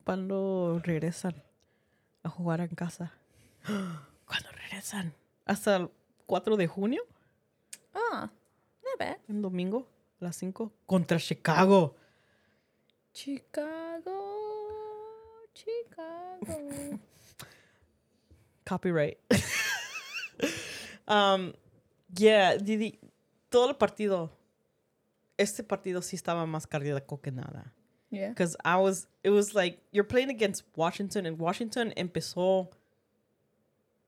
[0.06, 1.34] cuando regresan
[2.26, 3.12] a jugar en casa.
[4.26, 5.13] Cuando regresan.
[5.46, 5.89] Hasta el
[6.26, 7.02] 4 de junio,
[7.96, 8.30] Ah,
[8.84, 9.17] not bad.
[9.30, 9.88] en domingo,
[10.19, 11.96] a las 5, contra Chicago.
[13.13, 14.19] Chicago,
[15.54, 17.00] Chicago.
[18.65, 19.17] Copyright.
[21.08, 21.54] um,
[22.17, 22.99] yeah, Didi,
[23.49, 24.32] todo el partido
[25.38, 27.73] este partido sí estaba más cardíaco que nada.
[28.10, 28.30] Yeah.
[28.30, 32.69] Because I was, it was like, you're playing against Washington, and Washington empezó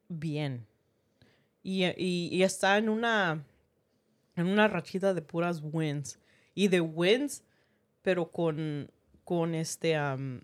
[0.09, 0.67] bien.
[1.63, 3.43] Y, y, y está en una,
[4.35, 6.19] en una rachita de puras wins.
[6.53, 7.41] Y de wins,
[8.03, 8.91] pero con,
[9.23, 10.41] con este, um,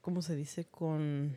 [0.00, 0.64] ¿cómo se dice?
[0.64, 1.36] Con,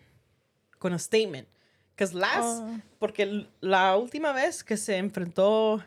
[0.79, 1.47] con a statement.
[1.95, 2.79] Because last, Oh.
[2.99, 5.83] porque la última vez que se enfrentó,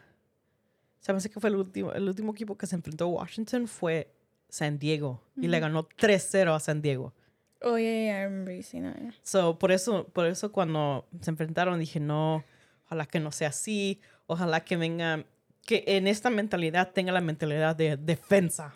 [0.98, 3.68] se me hace que fue el último, el último equipo que se enfrentó a Washington
[3.68, 4.12] fue
[4.48, 5.22] San Diego.
[5.36, 7.14] Y le ganó 3-0 a San Diego.
[7.62, 9.00] Oh yeah, yeah, I remember saying that.
[9.00, 9.14] Yeah.
[9.22, 12.42] So, por eso, por eso cuando se enfrentaron dije, no,
[12.86, 15.24] ojalá que no sea así, ojalá que venga,
[15.64, 18.74] que en esta mentalidad tenga la mentalidad de defensa.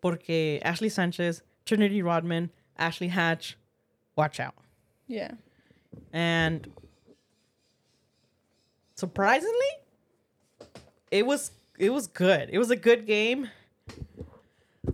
[0.00, 3.54] Porque Ashley Sánchez, Trinity Rodman, Ashley Hatch,
[4.16, 4.54] watch out.
[5.08, 5.32] Yeah.
[6.12, 6.70] And
[8.94, 9.52] surprisingly,
[11.10, 12.50] it was it was good.
[12.52, 13.50] It was a good game.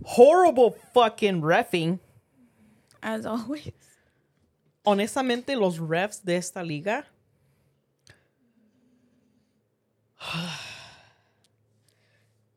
[0.03, 1.99] Horrible fucking refing.
[3.03, 3.71] As always.
[4.85, 7.05] honestamente, los refs de esta liga.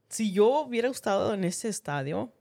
[0.08, 2.32] si yo hubiera estado en ese estadio,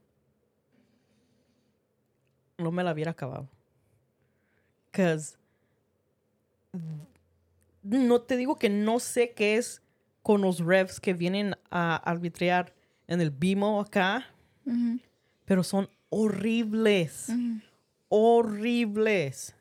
[2.58, 3.48] no me la hubiera acabado.
[4.98, 5.36] Because
[7.84, 9.80] no te digo que no sé qué es
[10.22, 12.74] con los refs que vienen a arbitrar
[13.06, 14.26] en el BIMO acá,
[15.44, 17.30] pero son horribles
[18.08, 19.54] horribles.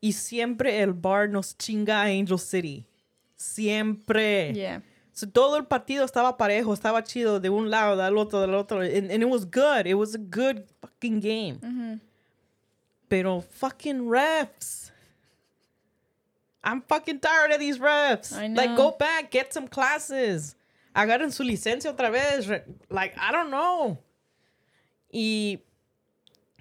[0.00, 2.84] Y siempre el bar nos chinga a Angel City.
[3.36, 4.52] Siempre.
[4.52, 4.82] Yeah.
[5.12, 8.80] So, todo el partido estaba parejo, estaba chido de un lado, del otro, del otro.
[8.80, 9.86] And, and it was good.
[9.86, 12.00] It was a good fucking game.
[13.12, 14.90] Pero fucking refs.
[16.64, 18.32] I'm fucking tired of these refs.
[18.32, 18.76] I Like, know.
[18.90, 20.56] go back, get some classes.
[20.96, 22.48] Agarren su licencia otra vez.
[22.88, 23.98] Like, I don't know.
[25.12, 25.58] Y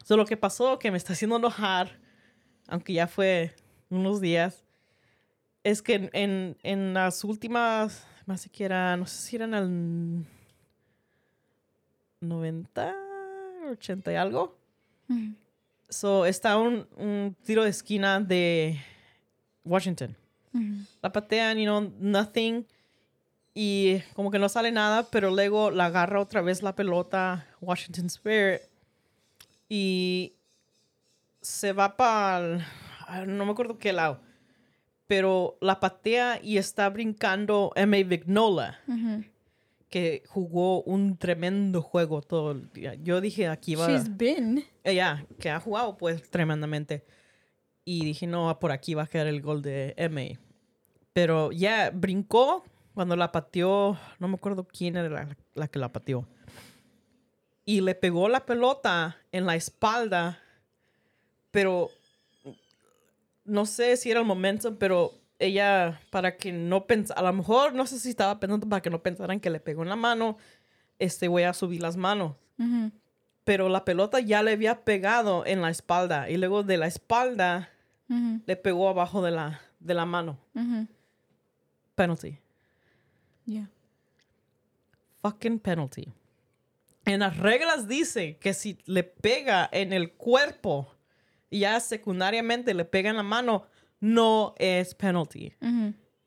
[0.03, 1.87] so, lo que pasó, que me está haciendo enojar,
[2.67, 3.53] aunque ya fue
[3.89, 4.61] unos días,
[5.63, 10.25] es que en, en, en las últimas, más siquiera, no sé si eran el
[12.19, 12.93] 90,
[13.71, 14.57] 80 y algo.
[15.07, 15.35] Mm-hmm.
[15.91, 18.81] So, está un, un tiro de esquina de
[19.63, 20.15] Washington.
[21.01, 22.65] La patean, you know, nothing.
[23.53, 28.07] Y como que no sale nada, pero luego la agarra otra vez la pelota Washington
[28.07, 28.61] Spirit.
[29.69, 30.33] Y
[31.41, 32.65] se va para...
[33.27, 34.19] No me acuerdo qué lado.
[35.07, 38.03] Pero la patea y está brincando M.A.
[38.03, 39.30] Vignola, Mm-hmm.
[39.91, 42.95] Que jugó un tremendo juego todo el día.
[42.95, 43.87] Yo dije, aquí va...
[43.87, 44.63] She's been.
[44.83, 47.05] Ella, que ha jugado pues tremendamente.
[47.83, 50.39] Y dije, no, por aquí va a quedar el gol de M.
[51.11, 55.91] Pero ya brincó cuando la pateó, no me acuerdo quién era la, la que la
[55.91, 56.25] pateó.
[57.65, 60.39] Y le pegó la pelota en la espalda,
[61.51, 61.89] pero
[63.43, 67.73] no sé si era el momento, pero ella, para que no pensara, a lo mejor
[67.73, 70.37] no sé si estaba pensando para que no pensaran que le pegó en la mano,
[70.99, 72.35] este, voy a subir las manos
[73.43, 77.69] pero la pelota ya le había pegado en la espalda y luego de la espalda
[78.45, 80.37] le pegó abajo de la, de la mano.
[81.95, 82.37] Penalty.
[83.45, 83.69] Yeah.
[85.21, 86.13] Fucking penalty.
[87.05, 90.93] En las reglas dice que si le pega en el cuerpo
[91.49, 93.65] y ya secundariamente le pega en la mano,
[94.01, 95.53] no es penalty.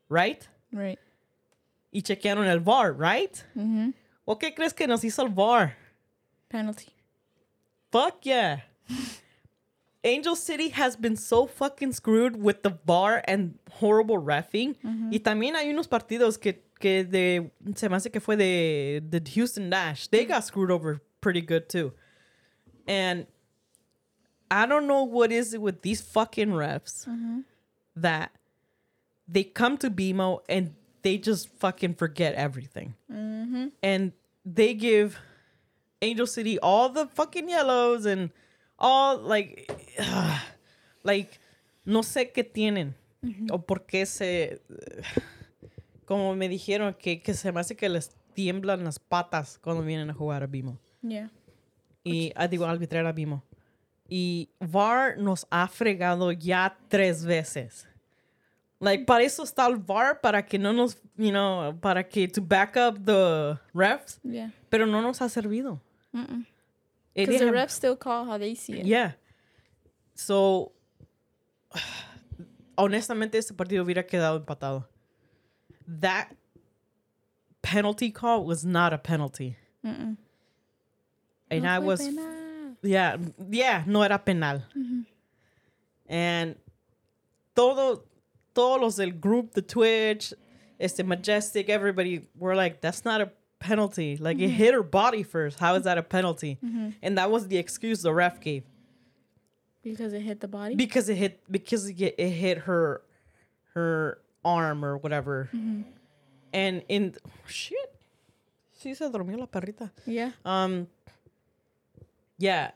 [0.09, 0.47] Right?
[0.71, 0.99] Right.
[1.91, 3.43] Y chequearon el VAR, right?
[4.25, 5.75] ¿O qué crees que nos hizo el VAR?
[6.49, 6.91] Penalty.
[7.91, 8.61] Fuck yeah.
[10.03, 14.75] Angel City has been so fucking screwed with the bar and horrible refing.
[15.11, 19.19] Y también hay unos partidos que, que de, se me hace que fue de, de
[19.31, 20.07] Houston Dash.
[20.07, 21.93] They got screwed over pretty good too.
[22.87, 23.25] And
[24.51, 27.07] I don't know what is it with these fucking refs
[27.95, 28.31] that
[29.27, 32.95] they come to BMO and they just fucking forget everything.
[33.11, 33.67] Mm-hmm.
[33.81, 34.11] And
[34.43, 35.19] they give
[36.01, 38.29] Angel City all the fucking yellows and
[38.77, 39.71] all like
[41.03, 41.39] like
[41.85, 42.93] no sé qué tienen
[43.49, 44.59] o por qué se
[46.05, 50.09] como me dijeron que, que se me hace que les tiemblan las patas cuando vienen
[50.09, 51.29] a jugar a Bimo Yeah.
[52.03, 53.43] y ah, digo arbitrar a Bimo
[54.07, 57.87] y VAR nos ha fregado ya tres veces
[58.79, 62.41] like para eso está el VAR para que no nos you know para que to
[62.41, 64.51] back up the refs Yeah.
[64.69, 65.81] pero no nos ha servido
[67.13, 68.85] Because the didn't- refs still call how they see it.
[68.85, 69.15] Yeah.
[70.15, 70.71] So,
[72.75, 74.87] honestamente, este partido hubiera quedado empatado.
[75.87, 76.35] That
[77.61, 79.57] penalty call was not a penalty.
[79.83, 80.17] Mm-mm.
[81.49, 82.25] And No I was penal.
[82.85, 83.17] Yeah,
[83.49, 84.61] yeah, no era penal.
[86.07, 86.55] And
[87.55, 88.03] todo,
[88.53, 90.33] todos los del group, the Twitch,
[90.79, 94.17] este Majestic, everybody were like, that's not a penalty.
[94.17, 95.57] Like it hit her body first.
[95.59, 96.59] How is that a penalty?
[97.01, 98.63] And that was the excuse the ref gave
[99.83, 100.75] Because it hit the body.
[100.75, 103.01] because it hit because it, it hit her
[103.73, 105.49] her arm or whatever.
[106.53, 107.15] And in
[107.47, 107.75] shit,
[108.79, 109.89] sí se durmió la perrita.
[110.05, 110.31] yeah.
[110.45, 110.87] Um,
[112.37, 112.71] yeah,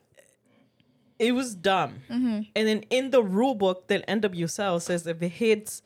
[1.17, 1.95] it was dumb.
[2.09, 2.41] Mm-hmm.
[2.55, 5.81] And then in the rule book, that NWSL says if it hits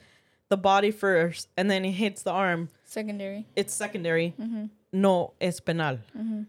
[0.49, 3.47] the body first and then it hits the arm, Secondary.
[3.55, 4.33] it's secondary.
[4.39, 4.65] Mm-hmm.
[4.91, 5.97] No, es penal.
[6.17, 6.43] Mm-hmm.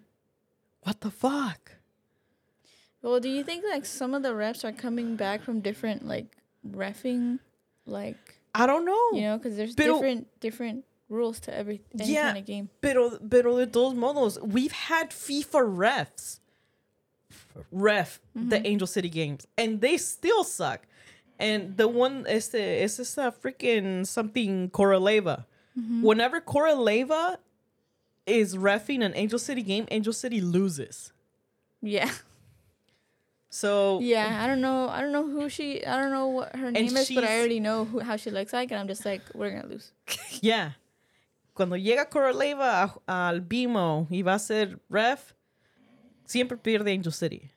[0.82, 1.72] What the fuck?
[3.00, 6.36] Well, do you think like some of the refs are coming back from different like
[6.68, 7.38] refing,
[7.86, 8.16] like
[8.54, 9.10] I don't know.
[9.12, 12.26] you know, because there's Pero- different different rules to every any Yeah.
[12.32, 12.68] kind of game.
[12.82, 16.40] Pero, pero de todos modos, we've had FIFA refs
[17.70, 18.66] ref the mm-hmm.
[18.66, 20.86] Angel City games, and they still suck.
[21.38, 25.44] And the one is the is this esta freaking something Correleva.
[25.78, 26.02] Mm-hmm.
[26.02, 27.38] Whenever Correleva
[28.26, 31.12] is refing an Angel City game, Angel City loses.
[31.82, 32.10] Yeah,
[33.54, 34.42] So yeah.
[34.42, 34.88] I don't know.
[34.88, 35.86] I don't know who she.
[35.86, 38.52] I don't know what her name is, but I already know who, how she looks
[38.52, 39.92] like, and I'm just like, we're gonna lose.
[40.40, 40.72] yeah.
[41.54, 45.34] Cuando llega Correleva a- al BMO y va a ser ref,
[46.26, 47.50] siempre pierde Angel City.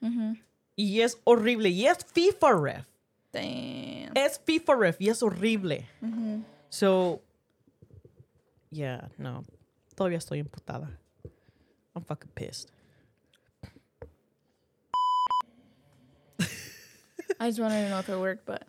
[0.76, 1.70] Y es horrible.
[1.70, 2.86] Y es FIFA ref.
[3.34, 4.12] Damn.
[4.16, 5.86] Es FIFA ref y es horrible.
[6.70, 7.22] So,
[8.72, 9.44] yeah, no.
[9.96, 10.98] Todavía estoy emputada.
[11.96, 12.72] I'm fucking pissed.
[17.40, 18.64] I just wanted to know if it worked, but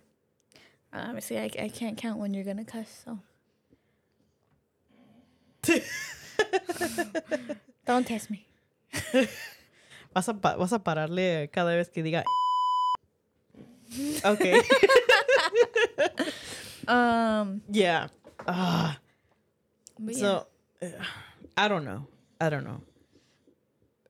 [0.93, 3.05] uh, obviously I, I can't count when you're gonna cuss.
[3.05, 3.19] So
[7.87, 8.47] don't test me.
[10.15, 12.25] Vas a, vas a pararle cada vez que diga.
[14.25, 14.61] Okay.
[16.87, 17.61] Um.
[17.71, 18.09] yeah.
[18.47, 18.99] Ah.
[19.99, 20.17] yeah.
[20.19, 20.47] So,
[20.83, 20.87] uh,
[21.57, 22.07] I don't know.
[22.41, 22.81] I don't know.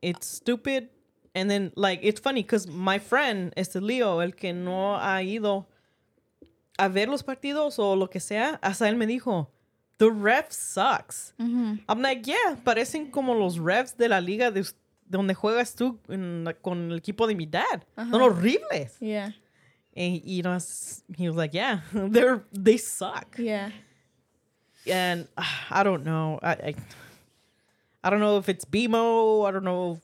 [0.03, 0.89] It's stupid.
[1.35, 5.67] And then, like, it's funny because my friend, este Leo, el que no ha ido
[6.79, 9.49] a ver los partidos o lo que sea, hasta él me dijo,
[9.99, 11.33] the ref sucks.
[11.89, 14.75] I'm like, yeah, parecen como los refs de la liga de, us-
[15.11, 17.83] donde juegas tú en con el equipo de mi dad.
[17.97, 18.97] Son horribles.
[19.01, 19.31] yeah.
[19.97, 20.59] And, you know,
[21.16, 23.71] he was like, yeah, they're, they suck Yeah.
[24.87, 26.38] and uh, I don't know.
[26.42, 26.75] I, I
[28.05, 29.44] I don't know if it's BMO.
[29.47, 29.99] I don't know.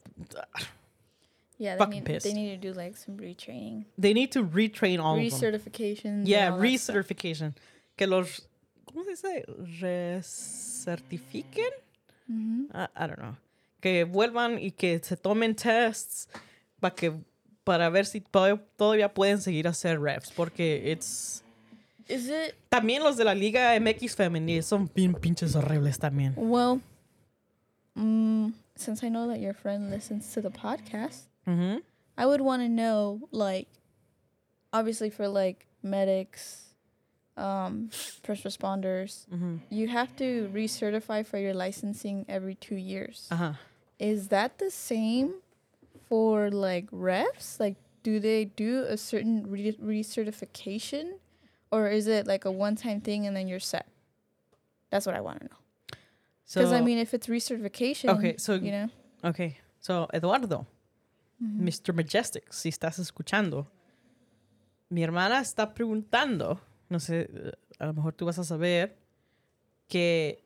[1.59, 1.77] Yeah.
[1.77, 5.21] They need they need to do like some retraining, They need to retrain all of
[5.21, 5.31] them.
[5.31, 6.27] recertifications.
[6.27, 7.55] Yeah, recertification.
[7.97, 8.41] Que los
[8.87, 9.45] ¿cómo se dice?
[9.81, 11.71] Recertifiquen.
[12.31, 12.77] Mm-hmm.
[12.77, 13.37] I, I don't know.
[13.85, 16.27] Que vuelvan y que se tomen tests
[16.81, 17.13] para que
[17.65, 21.43] para ver si todavía, todavía pueden seguir a hacer refs porque it's
[22.09, 26.33] Is it también los de la Liga MX femenil son bien pinches horribles también.
[26.35, 26.81] well?
[27.95, 31.83] Mm, since I know that your friend listens to the podcast, Mhm.
[32.17, 33.69] I would want to know, like,
[34.73, 36.75] obviously for like medics,
[37.37, 37.91] um,
[38.23, 39.61] first responders, Mhm.
[39.69, 43.27] you have to recertify for your licensing every two years.
[43.31, 43.59] Ajá.
[43.99, 45.35] Is that the same
[46.09, 47.59] for like refs?
[47.61, 51.19] Like, do they do a certain re- recertification,
[51.71, 53.87] or is it like a one-time thing and then you're set?
[54.91, 55.57] That's what I want to know.
[56.53, 58.91] Because I mean, if it's recertification, Okay, so- you know,
[59.25, 60.67] Ok, so Eduardo,
[61.43, 61.95] Mr.
[61.95, 63.67] Majestic, si estás escuchando,
[64.91, 68.95] mi hermana está preguntando, no sé, eh, a lo mejor tú vas a saber,
[69.89, 70.44] que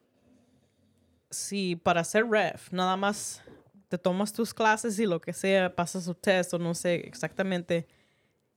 [1.31, 3.43] si para ser ref, nada más
[3.89, 7.87] te tomas tus clases y lo que sea, pasas su test o no sé exactamente,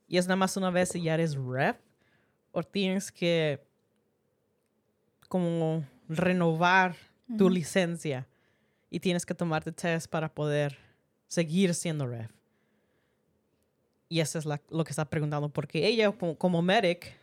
[0.06, 1.76] y es nada más una vez y ya eres ref,
[2.50, 3.64] o tienes que
[5.28, 6.94] como renovar
[7.38, 8.26] tu licencia
[8.90, 10.76] y tienes que tomarte test para poder
[11.26, 12.30] seguir siendo ref.
[14.10, 17.16] Y eso es la- lo que está preguntando, porque ella como, como medic,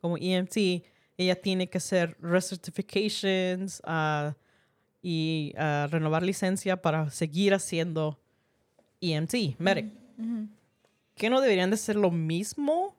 [0.00, 0.82] como EMT,
[1.16, 4.34] ella tiene que hacer recertifications ah,
[5.08, 8.18] y ah, renovar licencia para seguir haciendo
[9.00, 9.92] EMT, medic.
[11.14, 12.96] ¿Que no deberían de ser lo mismo?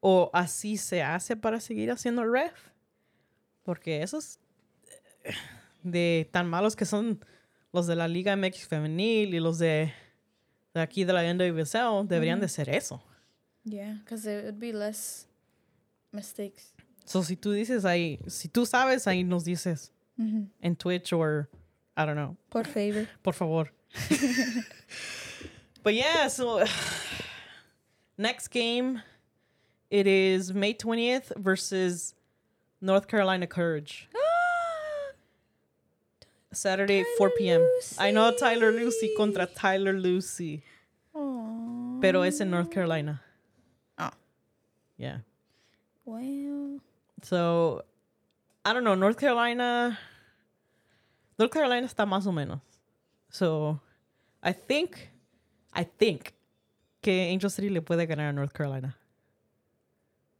[0.00, 2.52] ¿O así se hace para seguir haciendo ref?
[3.62, 4.38] Porque esos
[5.24, 5.32] eh,
[5.82, 7.24] de tan malos que son
[7.72, 9.94] los de la Liga MX femenil y los de,
[10.74, 13.02] de aquí de la NWSL deberían de ser eso.
[13.64, 15.26] yeah, because it would be less
[16.12, 16.74] mistakes.
[17.06, 20.46] So, si tú dices ahí, si tú sabes, ahí nos dices Mhm.
[20.62, 22.36] en Twitch I don't know.
[22.50, 23.06] Por favor.
[23.22, 23.70] Por favor.
[25.82, 26.64] but yeah, so
[28.18, 29.02] next game,
[29.90, 32.14] it is May 20th versus
[32.80, 34.08] North Carolina Courage.
[36.52, 37.66] Saturday, 4 p.m.
[37.98, 40.62] I know Tyler Lucy contra Tyler Lucy,
[41.14, 42.00] Aww.
[42.00, 43.20] pero es in North Carolina.
[43.98, 44.10] Oh.
[44.96, 45.18] Yeah.
[46.04, 46.80] Wow.
[47.22, 47.82] So,
[48.66, 48.96] I don't know.
[48.96, 49.96] North Carolina.
[51.38, 52.60] North Carolina está más o menos.
[53.30, 53.80] So,
[54.42, 55.08] I think,
[55.72, 56.32] I think
[57.00, 58.96] que Angel City le puede ganar a North Carolina.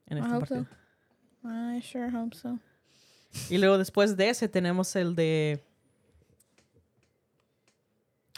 [0.08, 0.66] En I este hope partido.
[1.40, 1.48] so.
[1.48, 2.58] I sure hope so.
[3.48, 5.62] Y luego después de ese tenemos el de.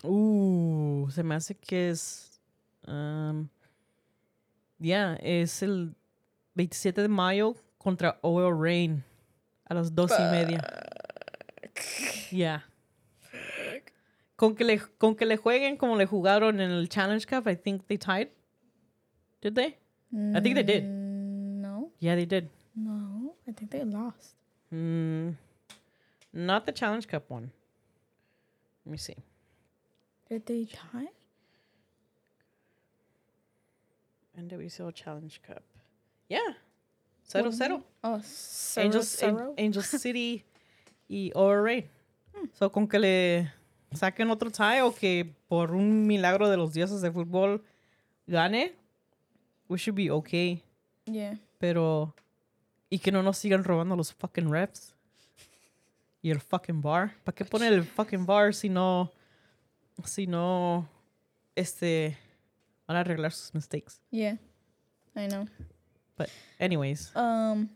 [0.02, 2.38] Uh, se me hace que es.
[2.86, 3.48] Um,
[4.78, 5.94] ya, es el
[6.56, 9.07] 27 de mayo contra Oil Rain
[9.68, 10.62] a las dos y media.
[12.30, 12.64] Ya.
[14.36, 17.56] Con que, le, con que le jueguen como le jugaron en el Challenge Cup, I
[17.56, 18.28] think they tied.
[19.40, 19.76] Did they?
[20.12, 20.84] I think they did.
[20.84, 21.90] Mm, No.
[21.98, 22.48] Yeah, they did.
[22.74, 23.34] No.
[23.46, 24.36] I think they lost.
[24.72, 25.34] Mm,
[26.32, 27.50] not the Challenge Cup one.
[28.84, 29.16] Let me see.
[30.28, 31.08] Did they tie?
[34.38, 35.62] NWCL Challenge Cup.
[36.28, 36.54] Yeah.
[37.28, 37.84] Cero, cero.
[38.02, 39.50] Oh, Cerro, Angels, Cerro?
[39.50, 40.44] An- Angels City
[41.08, 41.84] y Over Rain.
[42.54, 43.52] So, con que le
[43.92, 47.62] saquen otro tie o que por un milagro de los dioses de fútbol
[48.26, 48.74] gane,
[49.68, 50.62] we should be okay.
[51.04, 51.38] Yeah.
[51.58, 52.14] Pero,
[52.88, 54.94] y que no nos sigan robando los fucking refs.
[56.22, 57.14] Y el fucking bar.
[57.24, 59.10] ¿Para qué poner el fucking bar si no,
[60.04, 60.88] si no,
[61.54, 62.16] este,
[62.86, 64.00] van a arreglar sus mistakes?
[64.10, 64.38] Yeah.
[65.14, 65.46] I know.
[66.18, 66.28] But,
[66.60, 67.10] anyways.
[67.16, 67.70] Um,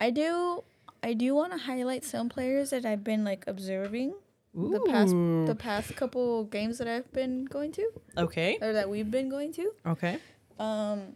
[0.00, 0.64] I do.
[1.02, 4.14] I do want to highlight some players that I've been like observing
[4.54, 5.12] the past
[5.46, 7.86] the past couple games that I've been going to
[8.16, 8.58] Okay.
[8.60, 9.70] or that we've been going to.
[9.86, 10.18] Okay.
[10.58, 11.14] Um,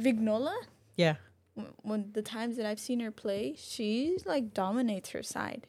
[0.00, 0.54] Vignola.
[0.96, 1.16] Yeah.
[1.82, 5.66] When the times that I've seen her play, she like dominates her side,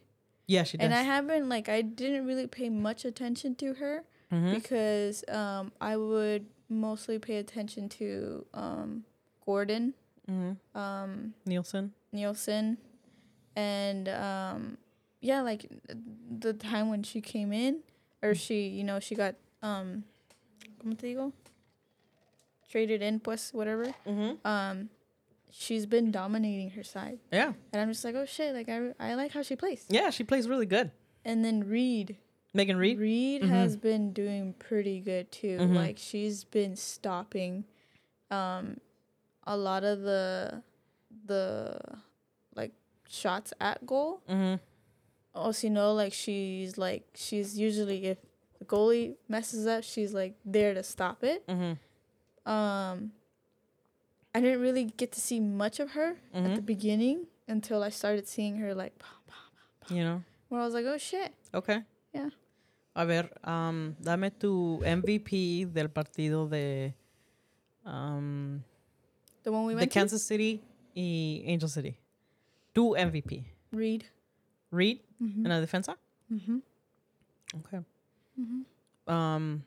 [0.48, 0.86] Yeah, she does.
[0.86, 4.54] and I haven't like I didn't really pay much attention to her Mhm.
[4.56, 9.06] because um I would mostly pay attention to um
[9.46, 9.94] Gordon
[10.30, 10.58] Mhm.
[10.76, 11.94] um Nielsen.
[12.12, 12.78] Nielsen,
[13.56, 14.78] and um,
[15.22, 15.70] yeah, like
[16.40, 17.80] the time when she came in,
[18.22, 20.04] or she, you know, she got um,
[20.84, 21.34] ¿cómo te digo?
[22.70, 23.86] Traded in, pues whatever.
[24.08, 24.46] Mm-hmm.
[24.48, 24.90] Um,
[25.52, 27.54] she's been dominating her side, Yeah.
[27.74, 29.86] and I'm just like, oh shit, like I, I like how she plays.
[29.90, 30.92] Yeah, she plays really good.
[31.26, 32.18] And then Reed,
[32.54, 33.00] Megan Reed.
[33.00, 33.50] Reed Mhm.
[33.50, 35.58] has been doing pretty good too.
[35.60, 35.76] Mhm.
[35.76, 37.66] Like she's been stopping
[38.32, 38.80] um
[39.50, 40.62] a lot of the
[41.26, 41.74] the
[42.56, 42.74] like
[43.10, 44.22] shots at goal.
[44.30, 44.62] Mm-hmm.
[45.34, 48.18] Also, you know, like she's like she's usually if
[48.60, 51.42] the goalie messes up, she's like there to stop it.
[51.50, 51.74] Mm-hmm.
[52.46, 53.12] Um
[54.36, 56.66] I didn't really get to see much of her at the Mhm.
[56.66, 58.94] beginning until I started seeing her like
[59.90, 60.24] You know.
[60.50, 61.82] where I was like, "Oh shit." Okay.
[62.14, 62.30] Yeah.
[62.96, 66.94] A ver, um, dame tu MVP del partido de
[67.86, 68.62] um,
[69.44, 70.62] The one we went Kansas City
[70.96, 71.98] y Angel City.
[72.74, 73.44] Tu MVP.
[73.72, 73.78] to?
[73.78, 74.04] Reed.
[74.72, 75.46] Reed Mhm.
[75.46, 75.98] en la defensa.
[76.30, 76.62] Mhm.
[77.56, 77.80] Okay.
[78.38, 78.66] Mhm.
[79.08, 79.64] Um,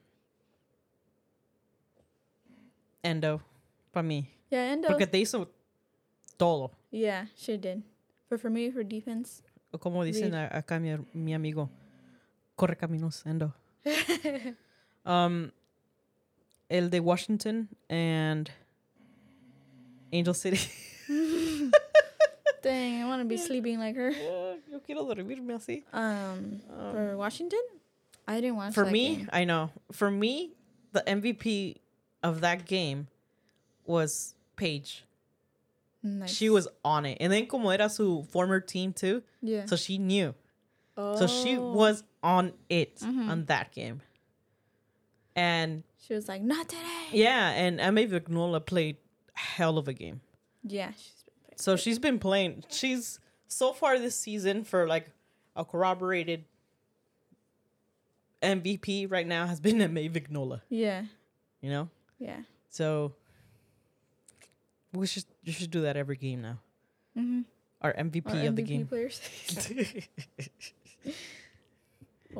[3.03, 3.43] Endo,
[3.91, 4.29] para mí.
[4.51, 4.89] Yeah, Endo.
[4.89, 5.49] Porque te hizo
[6.37, 6.71] todo.
[6.91, 7.83] Yeah, she did.
[8.31, 9.43] But for me, for defense,
[9.81, 11.69] como dicen a- acá mi, mi amigo,
[12.57, 13.53] corre caminos, Endo.
[15.05, 15.51] um,
[16.69, 18.51] el de Washington and
[20.13, 20.61] Angel City.
[22.63, 24.13] dang, I want to be sleeping like her.
[24.15, 25.83] Oh, Yo quiero dormirme así.
[25.93, 27.61] Um, Um, for Washington,
[28.27, 28.75] I didn't watch.
[28.75, 29.31] For me, game.
[29.33, 29.71] I know.
[29.93, 30.53] For me,
[30.93, 31.77] the MVP
[32.23, 33.09] of that game
[33.87, 35.05] was Paige.
[36.03, 36.31] nice.
[36.35, 37.19] She was on it.
[37.21, 39.67] And then como era su former team too, yeah.
[39.67, 40.35] so she knew.
[40.97, 41.17] oh.
[41.17, 43.29] So she was on it Mhm.
[43.29, 44.03] on that game.
[45.35, 47.09] And She was like, not today.
[47.13, 48.97] yeah, and Emma Vignola played
[49.35, 50.21] hell of a game.
[50.65, 51.59] Yeah, she's been.
[51.59, 52.65] So she's been playing.
[52.69, 53.19] She's
[53.49, 55.11] so far this season for like
[55.57, 56.45] a corroborated
[58.43, 60.63] MVP right now has been Emma Vignola.
[60.69, 61.05] Yeah,
[61.61, 62.39] You know, yeah.
[62.71, 63.13] so
[64.93, 66.59] we should you should do that every game now.
[67.17, 67.41] Mm-hmm.
[67.83, 68.87] Our MVP Our of the game.
[68.87, 69.21] players.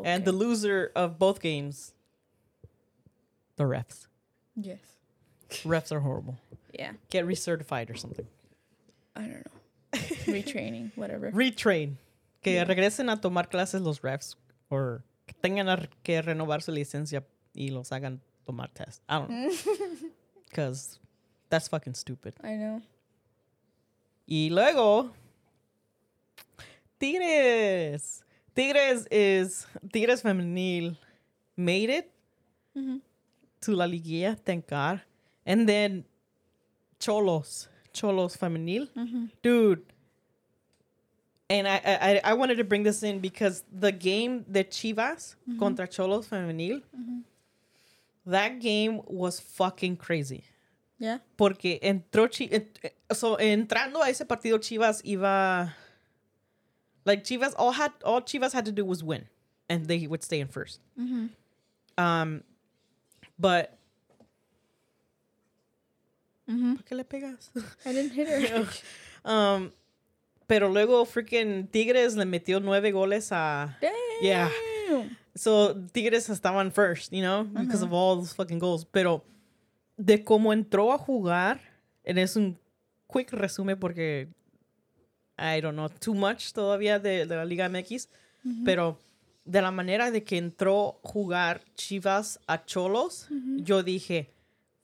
[0.05, 1.93] And the loser of both games,
[3.57, 4.07] the refs.
[4.57, 4.79] yes,
[5.65, 6.39] Refs are horrible.
[6.73, 6.93] Yeah.
[7.11, 8.27] Get recertified or something.
[9.15, 9.99] I don't know.
[10.27, 11.31] Retraining, whatever.
[11.33, 11.97] Retrain.
[12.43, 12.65] Que Yeah.
[12.65, 14.37] regresen a tomar clases los refs.
[14.71, 15.05] Or
[15.43, 19.03] tengan a- que renovar su licencia y los hagan tomar test.
[19.09, 19.51] I don't know.
[20.49, 20.99] Because
[21.49, 22.35] that's fucking stupid.
[22.43, 22.83] I know.
[24.27, 25.13] Y luego,
[26.99, 28.23] Tigres.
[28.55, 30.97] Tigres is Tigres femenil
[31.57, 32.11] made it
[32.77, 33.01] Mhm.
[33.63, 35.01] to la liguilla, thank God.
[35.47, 36.05] And then
[37.03, 39.31] Cholos, Cholos femenil, Mhm.
[39.43, 39.83] dude.
[41.51, 45.87] And I, I I- wanted to bring this in because the game the Chivas contra
[45.87, 46.83] Cholos femenil,
[48.25, 50.45] that game was fucking crazy.
[50.99, 51.19] Yeah.
[51.37, 52.29] Porque entró
[53.13, 55.73] so, entrando a ese partido Chivas iba
[57.05, 59.27] like Chivas all had all Chivas had to do was win
[59.69, 61.29] and they would stay in 1st Mhm.
[61.99, 62.45] Um
[63.39, 63.77] but
[66.77, 67.51] ¿Por qué le pegas?
[67.85, 68.67] I didn't hit her.
[69.25, 69.71] um
[70.47, 73.93] pero luego freaking Tigres le metió nueve goles a Damn.
[74.21, 74.51] Yeah.
[75.35, 78.85] So Tigres estaban first, you know, because of all those fucking goals.
[78.85, 79.25] Pero
[79.97, 81.61] de cómo entró a jugar,
[82.07, 82.59] and es un
[83.07, 84.29] quick resumen porque
[85.39, 88.09] I don't know too much todavía de, de la Liga MX,
[88.65, 88.99] pero
[89.45, 94.31] de la manera de que entró a jugar Chivas a Cholos, yo dije,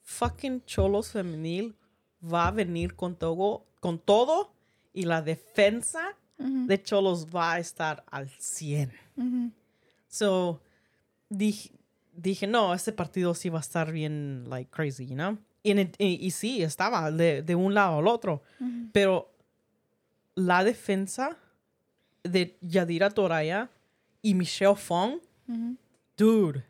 [0.09, 1.75] fucking Cholos femenil
[2.21, 4.51] va a venir con todo, con todo
[4.91, 8.91] y la defensa de Cholos va a estar al 100.
[9.15, 9.51] Mhm.
[10.07, 10.61] So,
[11.29, 11.69] dije,
[12.13, 15.37] dije, no, este partido sí va a estar bien, like, crazy, you know?
[15.61, 18.41] Y, y, y sí, estaba de, de un lado al otro.
[18.93, 19.29] Pero
[20.35, 21.37] la defensa
[22.23, 23.69] de Yadira Toraya
[24.21, 25.19] y Michelle Fong,
[26.17, 26.63] dude,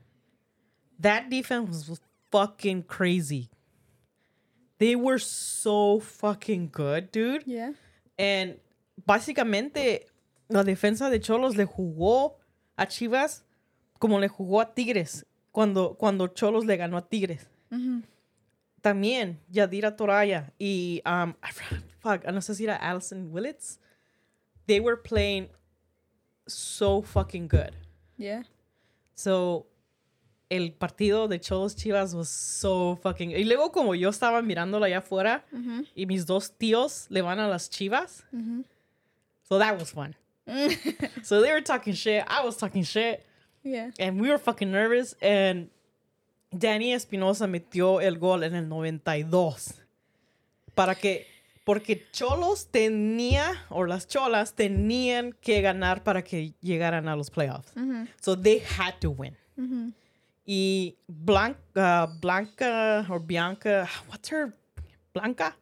[0.99, 2.01] that defense was
[2.31, 3.49] fucking crazy.
[4.77, 7.43] They were so fucking good, dude.
[7.45, 7.73] Yeah.
[8.17, 8.59] And
[9.05, 10.05] básicamente
[10.47, 12.35] la defensa de Cholos le jugó
[12.77, 13.43] a Chivas
[13.99, 17.47] como le jugó a Tigres cuando, cuando Cholos le ganó a Tigres.
[17.69, 18.03] Mhm.
[18.81, 21.33] También Yadira Toraya y um,
[21.99, 23.79] fuck, no sé si era Allison Willits.
[24.67, 25.49] They were playing
[26.47, 27.75] so fucking good.
[28.17, 28.43] Yeah.
[29.15, 29.67] So
[30.49, 34.97] el partido de Cholos Chivas was so fucking y luego como yo estaba mirándolo allá
[34.99, 35.85] afuera Mhm.
[35.95, 38.23] y mis dos tíos le van a las Chivas.
[39.47, 40.15] So that was fun.
[41.23, 42.23] so they were talking shit.
[42.27, 43.21] I was talking shit.
[43.63, 43.91] Yeah.
[43.99, 45.15] And we were fucking nervous.
[45.21, 45.69] And
[46.51, 49.75] Danny Espinosa metió el gol en el 92.
[50.73, 51.27] Para que,
[51.65, 57.75] porque Cholos tenía, o las Cholas tenían que ganar para que llegaran a los playoffs.
[57.75, 58.07] Mhm.
[58.21, 59.35] So they had to win.
[60.51, 64.51] Y Blanca, Blanca, or Bianca, what's her?
[65.13, 65.55] Blanca.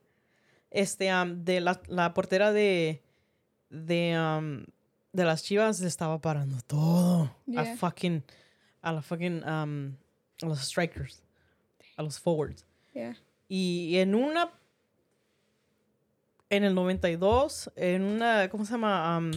[0.72, 3.02] Este, um, de la, la portera de,
[3.70, 4.66] de, um,
[5.12, 7.24] de las chivas le estaba parando todo.
[7.58, 7.76] A Yeah.
[7.76, 8.24] fucking,
[8.82, 9.98] a la fucking, um,
[10.42, 11.22] a los strikers.
[11.98, 12.64] A los forwards.
[12.94, 13.16] Yeah.
[13.50, 14.50] Y en una,
[16.50, 19.18] en el 92, en una, ¿cómo se llama?
[19.18, 19.32] Um,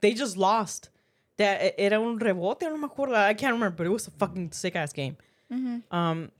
[0.00, 0.88] they just lost.
[1.36, 3.14] That, e- era un rebote, no me acuerdo.
[3.16, 5.16] I can't remember, but it was a fucking sick ass game.
[5.90, 6.30] Um,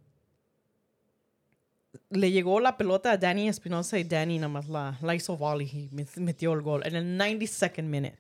[2.11, 5.67] le llegó la pelota a Danny Espinosa y Danny nada más la, la hizo volley
[5.73, 8.17] y met- metió el gol en el 92nd minute.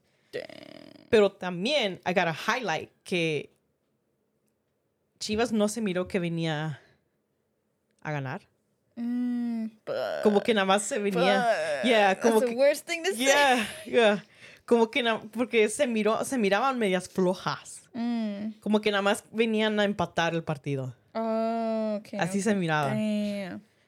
[1.10, 3.50] Pero también, I got a highlight que
[5.20, 6.80] Chivas no se miró que venía
[8.02, 8.42] a ganar.
[8.96, 11.46] Mm, but, Como que nada más se venía.
[11.82, 13.24] but Yeah, como that's que- the worst thing to say.
[13.26, 14.24] Yeah, yeah.
[14.64, 17.82] Como que porque se miró, se miraban medias flojas.
[17.92, 18.58] Mm.
[18.60, 20.94] Como que nada más venían a empatar el partido.
[21.14, 22.18] Oh, okay.
[22.18, 22.42] Así okay.
[22.42, 22.94] se miraba.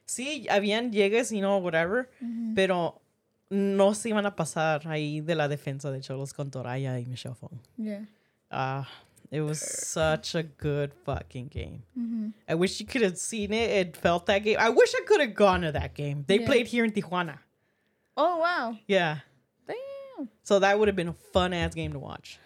[0.05, 2.09] Sí, habían llegues y no, whatever,
[2.55, 3.01] pero
[3.51, 7.35] no se iban a pasar ahí de la defensa de Cholos con Toraya y Michelle
[7.35, 7.59] Fong.
[7.77, 8.07] Yeah.
[8.51, 8.89] Ah,
[9.33, 11.83] it was such a good fucking game.
[11.97, 12.33] Mhm.
[12.49, 14.59] I wish you could have seen it and felt that game.
[14.61, 16.24] I wish I could have gone to that game.
[16.27, 16.47] They Yeah.
[16.47, 17.41] played here in Tijuana.
[18.16, 18.79] Oh wow.
[18.87, 19.18] Yeah.
[20.43, 22.39] So that would have been a fun ass game to watch.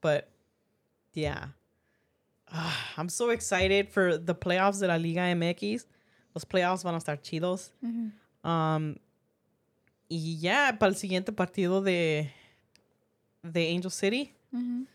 [0.00, 0.28] But
[1.12, 1.48] yeah.
[2.52, 5.84] Ah, I'm so excited for the playoffs de la Liga MX.
[6.34, 7.70] Los playoffs van a estar chidos.
[7.82, 8.12] Mhm.
[8.48, 8.96] Um,
[10.08, 12.30] y ya, para el siguiente partido de,
[13.42, 14.86] de Angel City, Mhm.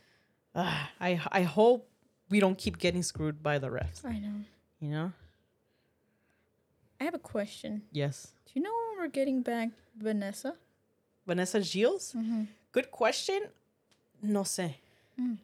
[0.56, 1.90] ah, I, I hope
[2.30, 4.06] we don't keep getting screwed by the refs.
[4.06, 4.46] I know.
[4.80, 5.12] You know?
[7.00, 7.82] I have a question.
[7.92, 8.34] Yes.
[8.46, 10.56] Do you know when we're getting back Vanessa?
[11.26, 11.60] Vanessa?
[11.60, 12.48] Mm-hmm.
[12.74, 13.44] Good question.
[14.22, 14.80] No sé.
[15.18, 15.36] Mm.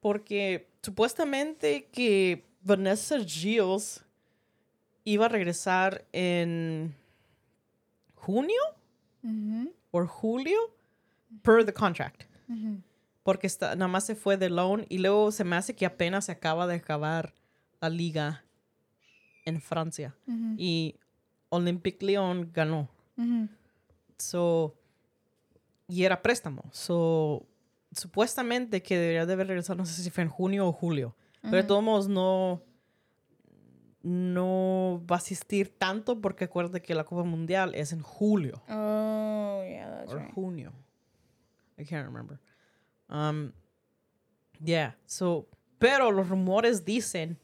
[0.00, 4.02] Porque supuestamente que Vanessa Gilles
[5.04, 6.94] iba a regresar en
[8.14, 8.60] junio
[9.90, 10.58] or julio
[11.42, 12.24] per the contract.
[13.22, 16.26] Porque está, nada más se fue de loan y luego se me hace que apenas
[16.26, 17.32] se acaba de acabar
[17.80, 18.44] la liga
[19.44, 20.14] en Francia.
[20.56, 20.96] Y
[21.48, 22.88] Olympique Lyon ganó.
[24.18, 24.74] So,
[25.88, 26.62] y era préstamo.
[26.72, 27.46] So,
[27.92, 31.14] supuestamente que debería de haber regresado, no sé si fue en junio o julio.
[31.42, 32.62] Pero de todos modos no,
[34.02, 39.62] no va a asistir tanto porque acuérdate que la Copa Mundial es en julio Oh,
[39.64, 40.32] yeah, that's o right.
[40.34, 40.72] junio.
[41.78, 42.38] I can't remember.
[43.08, 43.52] Um,
[44.64, 47.38] yeah, so, pero los rumores dicen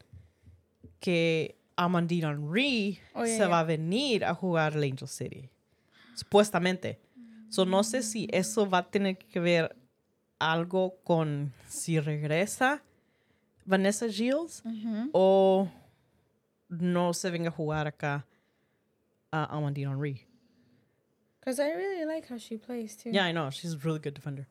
[0.99, 3.47] que Amandine Henry Oh, yeah, se yeah.
[3.47, 5.49] va a venir a jugar al Angel City.
[6.15, 6.99] Supuestamente.
[7.49, 9.75] So, no sé si eso va a tener que ver
[10.39, 12.81] algo con si regresa
[13.65, 15.09] Vanessa Gilles Mhm.
[15.13, 15.67] o
[16.69, 18.25] no se venga a jugar acá
[19.31, 20.25] a Amandine Henry.
[21.39, 23.09] Because I really like how she plays too.
[23.11, 23.49] Yeah, I know.
[23.49, 24.47] She's a really good defender.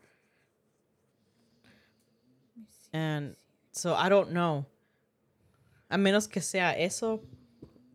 [2.92, 3.36] And
[3.72, 4.66] so I don't know.
[5.90, 7.22] A menos que sea eso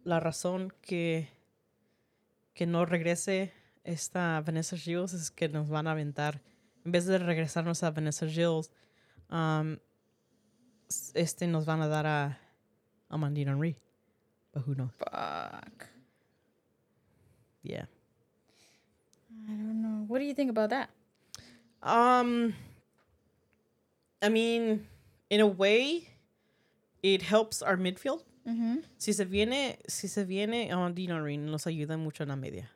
[0.04, 1.28] la razón que,
[2.54, 3.52] que no regrese
[3.84, 6.42] esta Vanessa Gilles es que nos van a aventar.
[6.86, 8.70] En vez de regresarnos a Vanessa Gilles,
[9.30, 9.78] um,
[11.14, 12.40] este nos van a dar a
[13.10, 13.78] Amandine Henry.
[14.54, 14.92] But who knows?
[14.98, 15.88] Fuck.
[17.64, 17.86] Yeah.
[19.48, 20.06] I don't know.
[20.08, 20.90] What do you think about that?
[21.82, 22.54] Um,
[24.22, 24.88] I mean,
[25.30, 26.08] in a way,
[27.02, 28.24] it helps our midfield.
[28.48, 28.76] Mm-hmm.
[28.98, 32.70] Si se viene, si se viene Amandine Henry, nos ayuda mucho en la media.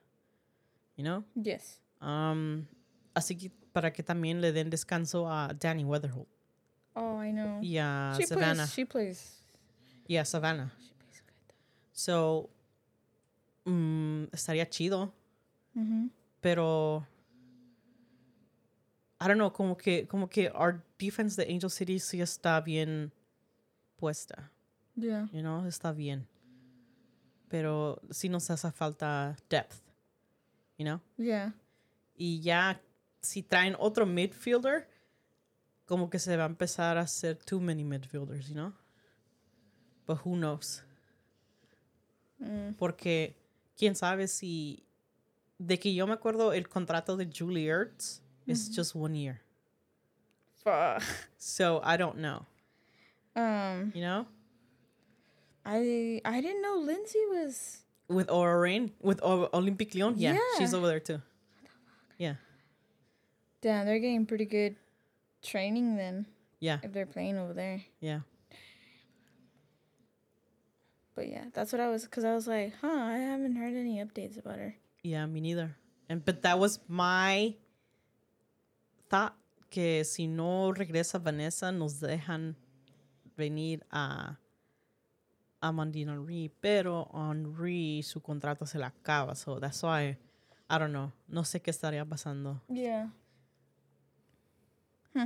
[0.98, 1.24] You know?
[1.36, 1.80] Yes.
[2.02, 2.66] Um,
[3.14, 6.28] así que para que también le den descanso a Danny Weatherholt
[6.96, 7.62] Oh, I know.
[7.62, 8.66] y a she Savannah.
[8.66, 8.74] plays.
[8.74, 9.44] She plays.
[10.08, 10.72] Y a Savannah.
[10.80, 11.54] She plays good.
[11.94, 12.50] So,
[13.66, 15.14] mm, estaría chido,
[15.76, 16.10] Mm-hmm.
[16.42, 17.06] pero
[19.22, 23.12] I don't know, como que, como que our defense de Angel City sí está bien
[23.96, 24.52] puesta.
[24.96, 25.28] Yeah.
[25.32, 26.28] You know, está bien.
[27.50, 29.82] Pero sí nos hace falta depth.
[30.78, 31.02] You know?
[31.18, 31.52] Yeah.
[32.16, 32.80] Y ya,
[33.22, 34.88] si traen otro midfielder,
[35.86, 38.74] como que se va a empezar a hacer too many midfielders, you know?
[40.06, 40.84] But who knows?
[42.42, 42.76] Mm.
[42.78, 43.36] Porque
[43.78, 44.84] quién sabe si.
[45.60, 49.42] De que yo me acuerdo, el contrato de Julie Ertz is just one year.
[50.64, 51.02] Fuck.
[51.38, 52.46] So I don't know,
[53.36, 54.28] Um, you know?
[55.66, 57.84] I I didn't know Lindsay was.
[58.10, 61.22] With Aura Rain, with o- Olympic Lyon, yeah, she's over there too.
[62.18, 62.36] Yeah,
[63.62, 64.76] Damn, they're getting pretty good
[65.44, 66.26] training then
[66.60, 67.84] yeah, if they're playing over there.
[68.00, 68.22] yeah.
[71.16, 73.98] But yeah, that's what I was because I was like, huh, I haven't heard any
[73.98, 74.76] updates about her.
[75.04, 75.76] Yeah, me neither.
[76.10, 77.56] And but that was my
[79.10, 79.36] thought
[79.72, 82.56] que si no regresa Vanessa nos dejan
[83.38, 84.38] venir a
[85.62, 90.18] a Mandina Henry, pero Henry su contrato se le acaba, so that's why
[90.70, 91.12] I don't know.
[91.28, 92.62] No sé qué estaría pasando.
[92.70, 93.08] Yeah.
[95.14, 95.26] Hmm.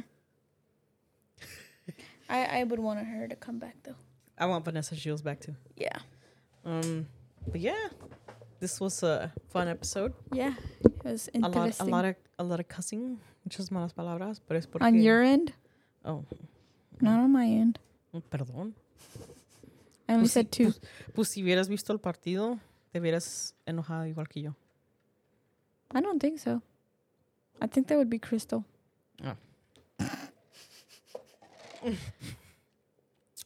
[2.29, 3.95] I I would want her to come back though.
[4.37, 5.55] I want Vanessa Shields back too.
[5.75, 5.99] Yeah.
[6.65, 7.07] Um,
[7.47, 7.89] but yeah,
[8.59, 10.13] this was a fun episode.
[10.31, 10.53] Yeah.
[10.83, 11.89] It was A lot, a interesting.
[11.89, 14.83] lot of, a lot of cussing, muchas malas palabras, pero es porque.
[14.85, 15.53] on your end,
[16.05, 16.23] Oh,
[17.01, 17.79] not on my end.
[18.31, 18.73] perdón.
[20.11, 20.65] I only Pues said two.
[20.65, 20.81] Pues,
[21.15, 22.59] pues si hubieras visto el partido,
[22.91, 24.55] te hubieras enojado igual que yo.
[25.93, 26.61] I don't think so.
[27.61, 28.65] I think that would be Crystal.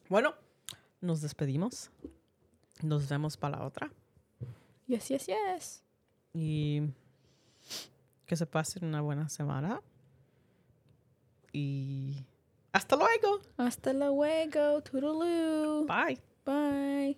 [0.08, 0.36] Bueno,
[1.02, 1.90] nos despedimos.
[2.84, 3.92] Nos vemos para la otra.
[4.88, 5.84] Yes, yes, yes.
[6.34, 6.82] Y
[8.28, 9.82] que se pasen una buena semana.
[11.52, 12.24] Y
[12.72, 13.40] hasta luego.
[13.58, 14.82] Hasta luego.
[14.84, 15.86] Toodaloo.
[15.86, 16.22] Bye.
[16.46, 17.16] Bye.